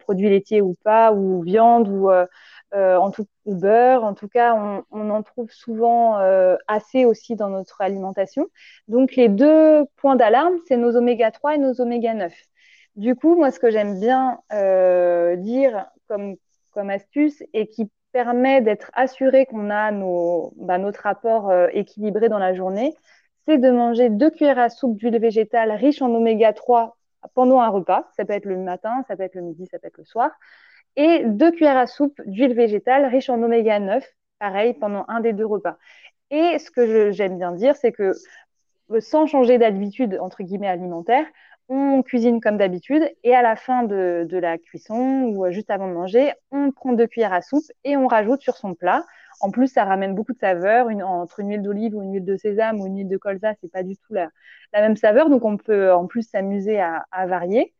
produits 0.00 0.28
laitiers 0.28 0.62
ou 0.62 0.74
pas, 0.84 1.12
ou 1.12 1.42
viande, 1.42 1.88
ou, 1.88 2.10
euh, 2.10 2.26
euh, 2.74 2.96
en 2.96 3.10
tout, 3.10 3.26
ou 3.44 3.54
beurre. 3.54 4.04
En 4.04 4.14
tout 4.14 4.28
cas, 4.28 4.54
on, 4.90 5.10
en 5.10 5.22
trouve 5.22 5.50
souvent 5.50 6.18
assez 6.66 7.04
aussi 7.04 7.36
dans 7.36 7.48
notre 7.48 7.80
alimentation. 7.80 8.46
Donc, 8.88 9.16
les 9.16 9.28
deux 9.28 9.84
points 9.96 10.16
d'alarme, 10.16 10.54
c'est 10.66 10.76
nos 10.76 10.96
oméga 10.96 11.30
3 11.30 11.54
et 11.56 11.58
nos 11.58 11.80
oméga 11.80 12.14
9. 12.14 12.32
Du 12.96 13.14
coup, 13.14 13.36
moi, 13.36 13.50
ce 13.50 13.60
que 13.60 13.70
j'aime 13.70 14.00
bien 14.00 14.38
dire 15.38 15.86
comme, 16.08 16.36
astuce 16.90 17.42
et 17.54 17.68
qui 17.68 17.90
permet 18.12 18.60
d'être 18.60 18.90
assuré 18.94 19.46
qu'on 19.46 19.70
a 19.70 19.90
bah, 20.56 20.78
notre 20.78 21.06
apport 21.06 21.52
équilibré 21.72 22.28
dans 22.28 22.38
la 22.38 22.54
journée, 22.54 22.94
c'est 23.46 23.58
de 23.58 23.70
manger 23.70 24.10
deux 24.10 24.30
cuillères 24.30 24.58
à 24.58 24.68
soupe 24.68 24.96
d'huile 24.98 25.18
végétale 25.18 25.72
riche 25.72 26.02
en 26.02 26.14
oméga 26.14 26.52
3 26.52 26.96
pendant 27.34 27.60
un 27.60 27.68
repas. 27.68 28.08
Ça 28.16 28.24
peut 28.24 28.32
être 28.32 28.44
le 28.46 28.56
matin, 28.56 29.02
ça 29.08 29.16
peut 29.16 29.22
être 29.22 29.34
le 29.34 29.42
midi, 29.42 29.66
ça 29.66 29.78
peut 29.78 29.88
être 29.88 29.98
le 29.98 30.04
soir. 30.04 30.30
Et 30.96 31.24
deux 31.24 31.50
cuillères 31.52 31.76
à 31.76 31.86
soupe 31.86 32.20
d'huile 32.26 32.54
végétale 32.54 33.06
riche 33.06 33.28
en 33.30 33.42
oméga 33.42 33.78
9, 33.80 34.04
pareil, 34.38 34.74
pendant 34.74 35.04
un 35.08 35.20
des 35.20 35.32
deux 35.32 35.46
repas. 35.46 35.76
Et 36.30 36.58
ce 36.58 36.70
que 36.70 37.10
j'aime 37.12 37.38
bien 37.38 37.52
dire, 37.52 37.76
c'est 37.76 37.92
que 37.92 38.12
euh, 38.90 39.00
sans 39.00 39.26
changer 39.26 39.58
d'habitude, 39.58 40.18
entre 40.20 40.42
guillemets, 40.42 40.68
alimentaire, 40.68 41.26
on 41.68 42.02
cuisine 42.02 42.40
comme 42.40 42.58
d'habitude 42.58 43.10
et 43.24 43.34
à 43.34 43.42
la 43.42 43.56
fin 43.56 43.82
de, 43.82 44.26
de, 44.28 44.38
la 44.38 44.58
cuisson 44.58 45.24
ou 45.24 45.44
euh, 45.44 45.50
juste 45.50 45.70
avant 45.70 45.88
de 45.88 45.94
manger, 45.94 46.32
on 46.50 46.70
prend 46.70 46.92
deux 46.92 47.06
cuillères 47.06 47.32
à 47.32 47.42
soupe 47.42 47.64
et 47.84 47.96
on 47.96 48.06
rajoute 48.06 48.40
sur 48.42 48.56
son 48.56 48.74
plat 48.74 49.04
en 49.40 49.50
plus, 49.50 49.68
ça 49.68 49.84
ramène 49.84 50.14
beaucoup 50.14 50.32
de 50.32 50.38
saveur. 50.38 50.88
entre 50.88 51.40
une 51.40 51.50
huile 51.50 51.62
d'olive 51.62 51.94
ou 51.94 52.02
une 52.02 52.14
huile 52.14 52.24
de 52.24 52.36
sésame 52.36 52.80
ou 52.80 52.86
une 52.86 52.98
huile 52.98 53.08
de 53.08 53.16
colza, 53.16 53.54
c'est 53.60 53.70
pas 53.70 53.82
du 53.82 53.96
tout 53.96 54.14
la, 54.14 54.30
même 54.72 54.96
saveur. 54.96 55.30
Donc, 55.30 55.44
on 55.44 55.56
peut 55.56 55.92
en 55.92 56.06
plus 56.06 56.22
s'amuser 56.28 56.80
à, 56.80 57.26
varier. 57.26 57.74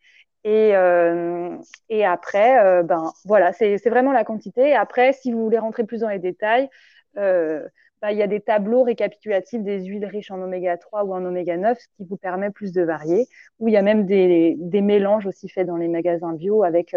Et, 0.44 0.76
euh, 0.76 1.56
après, 2.04 2.58
euh, 2.64 2.82
ben 2.82 3.12
voilà, 3.24 3.52
c'est 3.52 3.78
vraiment 3.88 4.12
la 4.12 4.24
quantité. 4.24 4.74
après, 4.74 5.12
si 5.12 5.32
vous 5.32 5.42
voulez 5.42 5.58
rentrer 5.58 5.84
plus 5.84 6.00
dans 6.00 6.08
les 6.08 6.18
détails, 6.18 6.68
euh, 7.16 7.66
il 8.10 8.18
y 8.18 8.22
a 8.22 8.26
des 8.26 8.40
tableaux 8.40 8.82
récapitulatifs 8.82 9.62
des 9.62 9.84
huiles 9.84 10.06
riches 10.06 10.30
en 10.30 10.40
oméga 10.40 10.76
3 10.76 11.04
ou 11.04 11.14
en 11.14 11.24
oméga 11.24 11.56
9, 11.56 11.78
ce 11.78 11.86
qui 11.96 12.04
vous 12.08 12.16
permet 12.16 12.50
plus 12.50 12.72
de 12.72 12.82
varier. 12.82 13.26
Ou 13.58 13.68
il 13.68 13.74
y 13.74 13.76
a 13.76 13.82
même 13.82 14.06
des, 14.06 14.56
mélanges 14.82 15.26
aussi 15.26 15.48
faits 15.48 15.66
dans 15.66 15.76
les 15.76 15.88
magasins 15.88 16.32
bio 16.34 16.62
avec, 16.62 16.94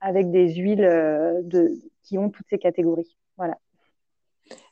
avec 0.00 0.30
des 0.30 0.54
huiles 0.54 0.88
qui 2.02 2.18
ont 2.18 2.30
toutes 2.30 2.46
ces 2.50 2.58
catégories. 2.58 3.16
Voilà. 3.36 3.56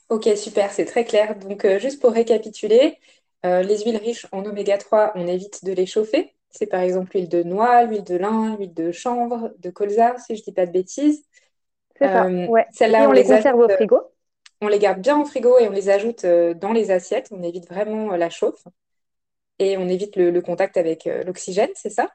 Ok, 0.08 0.28
super, 0.36 0.70
c'est 0.70 0.86
très 0.86 1.04
clair. 1.04 1.36
Donc, 1.36 1.64
euh, 1.64 1.78
juste 1.78 2.00
pour 2.00 2.12
récapituler, 2.12 2.98
euh, 3.44 3.62
les 3.62 3.78
huiles 3.84 3.98
riches 3.98 4.26
en 4.32 4.44
oméga 4.44 4.78
3, 4.78 5.12
on 5.14 5.26
évite 5.26 5.64
de 5.64 5.72
les 5.72 5.86
chauffer. 5.86 6.34
C'est 6.50 6.66
par 6.66 6.80
exemple 6.80 7.10
l'huile 7.14 7.28
de 7.28 7.42
noix, 7.42 7.84
l'huile 7.84 8.04
de 8.04 8.16
lin, 8.16 8.56
l'huile 8.56 8.72
de 8.72 8.90
chanvre, 8.90 9.52
de 9.58 9.68
colza, 9.68 10.16
si 10.18 10.34
je 10.34 10.40
ne 10.40 10.44
dis 10.44 10.52
pas 10.52 10.64
de 10.64 10.72
bêtises. 10.72 11.24
C'est 11.98 12.06
ça, 12.06 12.24
euh, 12.24 12.46
ouais. 12.46 12.66
Celles-là, 12.70 13.06
on, 13.08 13.12
les, 13.12 13.24
conserve 13.24 13.58
au 13.58 13.68
frigo. 13.68 14.00
On 14.60 14.68
les 14.68 14.78
garde 14.78 15.00
bien 15.00 15.20
au 15.20 15.24
frigo 15.24 15.58
et 15.58 15.68
on 15.68 15.72
les 15.72 15.88
ajoute 15.88 16.26
dans 16.26 16.72
les 16.72 16.90
assiettes. 16.90 17.28
On 17.30 17.42
évite 17.42 17.68
vraiment 17.68 18.16
la 18.16 18.30
chauffe. 18.30 18.64
Et 19.60 19.76
on 19.76 19.88
évite 19.88 20.16
le, 20.16 20.40
contact 20.40 20.76
avec 20.76 21.04
l'oxygène, 21.04 21.70
c'est 21.74 21.90
ça? 21.90 22.08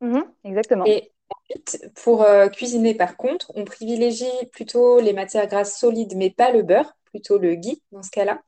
Mmh 0.00 0.20
Exactement. 0.44 0.84
Et 0.86 1.12
ensuite, 1.30 1.90
pour 2.02 2.26
cuisiner, 2.52 2.94
par 2.94 3.16
contre, 3.16 3.52
on 3.54 3.64
privilégie 3.64 4.46
plutôt 4.52 5.00
les 5.00 5.12
matières 5.12 5.46
grasses 5.46 5.78
solides, 5.78 6.14
mais 6.16 6.30
pas 6.30 6.52
le 6.52 6.62
beurre 6.62 6.94
plutôt 7.10 7.38
le 7.38 7.54
ghee 7.54 7.82
dans 7.92 8.02
ce 8.02 8.10
cas-là. 8.10 8.40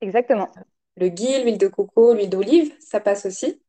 Exactement. 0.00 0.48
Le 0.96 1.08
ghee, 1.08 1.42
l'huile 1.42 1.58
de 1.58 1.68
coco, 1.68 2.14
l'huile 2.14 2.30
d'olive, 2.30 2.74
ça 2.80 3.00
passe 3.00 3.26
aussi. 3.26 3.60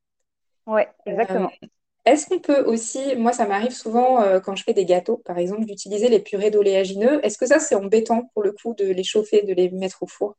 Oui, 0.66 0.82
exactement. 1.06 1.50
Euh, 1.64 1.68
est-ce 2.08 2.28
qu'on 2.28 2.40
peut 2.40 2.64
aussi, 2.64 3.16
moi 3.16 3.34
ça 3.34 3.46
m'arrive 3.48 3.72
souvent 3.72 4.22
euh, 4.22 4.40
quand 4.40 4.56
je 4.56 4.64
fais 4.64 4.74
des 4.74 4.86
gâteaux, 4.86 5.18
par 5.26 5.38
exemple, 5.38 5.66
d'utiliser 5.66 6.10
les 6.10 6.20
purées 6.20 6.52
d'oléagineux. 6.52 7.20
Est-ce 7.24 7.38
que 7.38 7.46
ça 7.46 7.60
c'est 7.60 7.76
embêtant 7.76 8.30
pour 8.34 8.44
le 8.44 8.52
coup 8.52 8.74
de 8.74 8.86
les 8.86 9.04
chauffer, 9.04 9.44
de 9.44 9.54
les 9.54 9.70
mettre 9.70 10.04
au 10.04 10.08
four? 10.08 10.36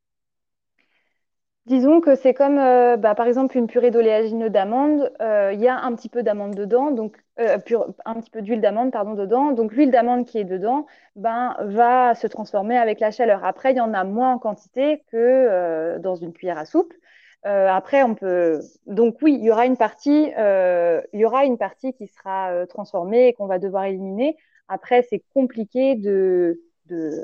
Disons 1.67 2.01
que 2.01 2.15
c'est 2.15 2.33
comme, 2.33 2.59
euh, 2.59 2.97
bah, 2.97 3.15
par 3.15 3.27
exemple, 3.27 3.59
une 3.59 3.67
purée 3.67 3.91
d'oléagineux 3.91 4.49
d'amande. 4.49 5.13
Euh, 5.21 5.53
il 5.53 5.61
y 5.61 5.69
a 5.69 5.79
un 5.79 5.95
petit 5.95 6.09
peu 6.09 6.23
dedans, 6.23 6.91
donc 6.91 7.17
un 7.37 7.59
petit 7.59 8.43
d'huile 8.43 8.63
d'amande, 8.63 8.91
dedans. 9.17 9.53
Donc 9.53 9.73
l'huile 9.73 9.91
d'amande 9.91 10.25
qui 10.25 10.39
est 10.39 10.45
dedans, 10.45 10.87
ben, 11.17 11.55
va 11.61 12.15
se 12.15 12.27
transformer 12.27 12.79
avec 12.79 13.01
la 13.01 13.11
chaleur. 13.11 13.45
Après, 13.45 13.73
il 13.73 13.77
y 13.77 13.81
en 13.81 13.93
a 13.93 14.05
moins 14.05 14.33
en 14.33 14.39
quantité 14.39 15.05
que 15.13 15.99
dans 15.99 16.15
une 16.15 16.33
cuillère 16.33 16.59
à 16.59 16.65
soupe. 16.65 16.95
Après, 17.45 18.03
on 18.03 18.15
peut. 18.15 18.61
Donc 18.87 19.17
oui, 19.23 19.35
il 19.39 19.45
y 19.45 19.51
aura 19.51 19.67
une 19.67 19.77
partie, 19.77 20.33
il 20.37 21.21
y 21.21 21.25
aura 21.25 21.45
une 21.45 21.59
partie 21.59 21.93
qui 21.95 22.07
sera 22.09 22.67
transformée 22.67 23.29
et 23.29 23.33
qu'on 23.33 23.47
va 23.47 23.59
devoir 23.59 23.85
éliminer. 23.85 24.37
Après, 24.69 25.03
c'est 25.09 25.23
compliqué 25.33 25.95
de 25.95 26.61
de, 26.89 27.23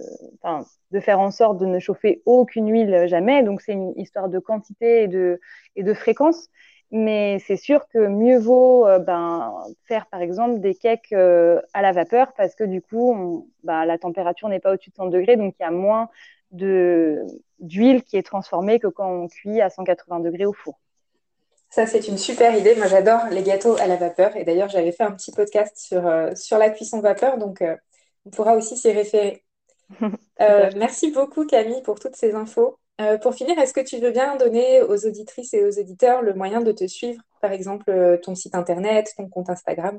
de 0.90 1.00
faire 1.00 1.20
en 1.20 1.30
sorte 1.30 1.58
de 1.58 1.66
ne 1.66 1.78
chauffer 1.78 2.22
aucune 2.26 2.70
huile 2.70 3.06
jamais. 3.06 3.42
Donc, 3.42 3.60
c'est 3.60 3.72
une 3.72 3.92
histoire 3.96 4.28
de 4.28 4.38
quantité 4.38 5.04
et 5.04 5.08
de, 5.08 5.40
et 5.76 5.82
de 5.82 5.94
fréquence. 5.94 6.48
Mais 6.90 7.38
c'est 7.40 7.56
sûr 7.56 7.88
que 7.88 7.98
mieux 8.06 8.38
vaut 8.38 8.86
euh, 8.86 8.98
ben, 8.98 9.54
faire, 9.84 10.06
par 10.06 10.20
exemple, 10.20 10.60
des 10.60 10.74
cakes 10.74 11.12
euh, 11.12 11.60
à 11.72 11.82
la 11.82 11.92
vapeur 11.92 12.32
parce 12.36 12.54
que 12.54 12.62
du 12.64 12.82
coup, 12.82 13.50
ben, 13.64 13.84
la 13.84 13.98
température 13.98 14.48
n'est 14.48 14.60
pas 14.60 14.72
au-dessus 14.74 14.90
de 14.90 14.94
100 14.96 15.06
degrés. 15.06 15.36
Donc, 15.36 15.54
il 15.58 15.62
y 15.62 15.66
a 15.66 15.70
moins 15.70 16.08
d'huile 17.58 18.02
qui 18.02 18.16
est 18.16 18.22
transformée 18.22 18.78
que 18.78 18.86
quand 18.86 19.08
on 19.08 19.28
cuit 19.28 19.60
à 19.60 19.70
180 19.70 20.20
degrés 20.20 20.46
au 20.46 20.52
four. 20.52 20.78
Ça, 21.70 21.86
c'est 21.86 22.06
une 22.06 22.18
super 22.18 22.56
idée. 22.56 22.76
Moi, 22.76 22.86
j'adore 22.86 23.26
les 23.30 23.42
gâteaux 23.42 23.76
à 23.76 23.86
la 23.86 23.96
vapeur. 23.96 24.36
Et 24.36 24.44
d'ailleurs, 24.44 24.68
j'avais 24.68 24.92
fait 24.92 25.02
un 25.02 25.12
petit 25.12 25.32
podcast 25.32 25.76
sur, 25.76 26.06
euh, 26.06 26.34
sur 26.34 26.56
la 26.56 26.70
cuisson 26.70 27.00
vapeur. 27.00 27.36
Donc, 27.38 27.64
on 28.24 28.30
pourra 28.30 28.54
aussi 28.54 28.76
s'y 28.76 28.92
référer. 28.92 29.42
merci 30.76 31.10
beaucoup, 31.10 31.46
Camille, 31.46 31.82
pour 31.82 31.98
toutes 31.98 32.16
ces 32.16 32.34
infos. 32.34 32.78
Euh, 33.00 33.18
pour 33.18 33.34
finir, 33.34 33.58
est-ce 33.58 33.74
que 33.74 33.80
tu 33.80 33.98
veux 33.98 34.12
bien 34.12 34.36
donner 34.36 34.82
aux 34.82 35.06
auditrices 35.06 35.52
et 35.52 35.64
aux 35.64 35.70
éditeurs 35.70 36.22
le 36.22 36.32
moyen 36.32 36.60
de 36.60 36.70
te 36.70 36.86
suivre, 36.86 37.20
par 37.40 37.50
exemple 37.50 37.90
euh, 37.90 38.16
ton 38.18 38.36
site 38.36 38.54
internet, 38.54 39.12
ton 39.16 39.28
compte 39.28 39.50
Instagram? 39.50 39.98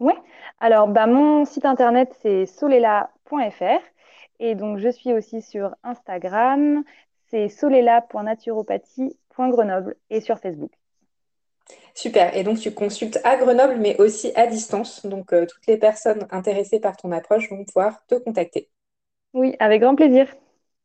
Oui, 0.00 0.14
alors 0.58 0.88
bah, 0.88 1.06
mon 1.06 1.44
site 1.44 1.66
internet 1.66 2.12
c'est 2.20 2.46
solela.fr 2.46 3.80
et 4.40 4.56
donc 4.56 4.78
je 4.78 4.88
suis 4.88 5.12
aussi 5.12 5.42
sur 5.42 5.76
Instagram, 5.84 6.82
c'est 7.28 7.48
solela.naturopathie.grenoble 7.48 9.94
et 10.08 10.20
sur 10.20 10.40
Facebook. 10.40 10.72
Super, 11.94 12.36
et 12.36 12.42
donc 12.42 12.58
tu 12.58 12.72
consultes 12.72 13.20
à 13.22 13.36
Grenoble 13.36 13.76
mais 13.76 13.96
aussi 14.00 14.32
à 14.34 14.48
distance, 14.48 15.06
donc 15.06 15.32
euh, 15.32 15.46
toutes 15.46 15.68
les 15.68 15.76
personnes 15.76 16.26
intéressées 16.30 16.80
par 16.80 16.96
ton 16.96 17.12
approche 17.12 17.48
vont 17.50 17.64
pouvoir 17.64 18.04
te 18.06 18.16
contacter. 18.16 18.68
Oui, 19.34 19.54
avec 19.60 19.82
grand 19.82 19.94
plaisir. 19.94 20.26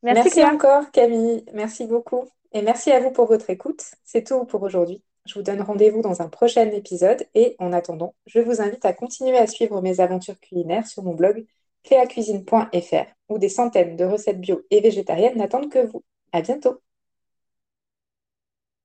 Merci, 0.04 0.44
encore 0.44 0.92
Camille, 0.92 1.44
merci 1.54 1.88
beaucoup. 1.88 2.30
Et 2.52 2.62
merci 2.62 2.92
à 2.92 3.00
vous 3.00 3.10
pour 3.12 3.26
votre 3.26 3.50
écoute. 3.50 3.84
C'est 4.04 4.28
tout 4.28 4.46
pour 4.46 4.62
aujourd'hui. 4.62 5.02
Je 5.26 5.34
vous 5.34 5.42
donne 5.42 5.62
rendez-vous 5.62 6.02
dans 6.02 6.22
un 6.22 6.30
prochain 6.30 6.70
épisode 6.70 7.26
et 7.34 7.56
en 7.58 7.74
attendant, 7.74 8.14
je 8.28 8.40
vous 8.40 8.62
invite 8.62 8.86
à 8.86 8.94
continuer 8.94 9.38
à 9.38 9.48
suivre 9.48 9.82
mes 9.82 10.00
aventures 10.00 10.40
culinaires 10.40 10.86
sur 10.86 11.02
mon 11.04 11.16
blog 11.16 11.48
cléacuisine.fr 11.86 13.06
où 13.30 13.38
des 13.40 13.50
centaines 13.50 13.96
de 13.96 14.06
recettes 14.06 14.42
bio 14.42 14.62
et 14.72 14.82
végétariennes 14.82 15.38
n'attendent 15.38 15.72
que 15.72 15.86
vous. 15.88 16.04
À 16.34 16.42
bientôt! 16.42 16.82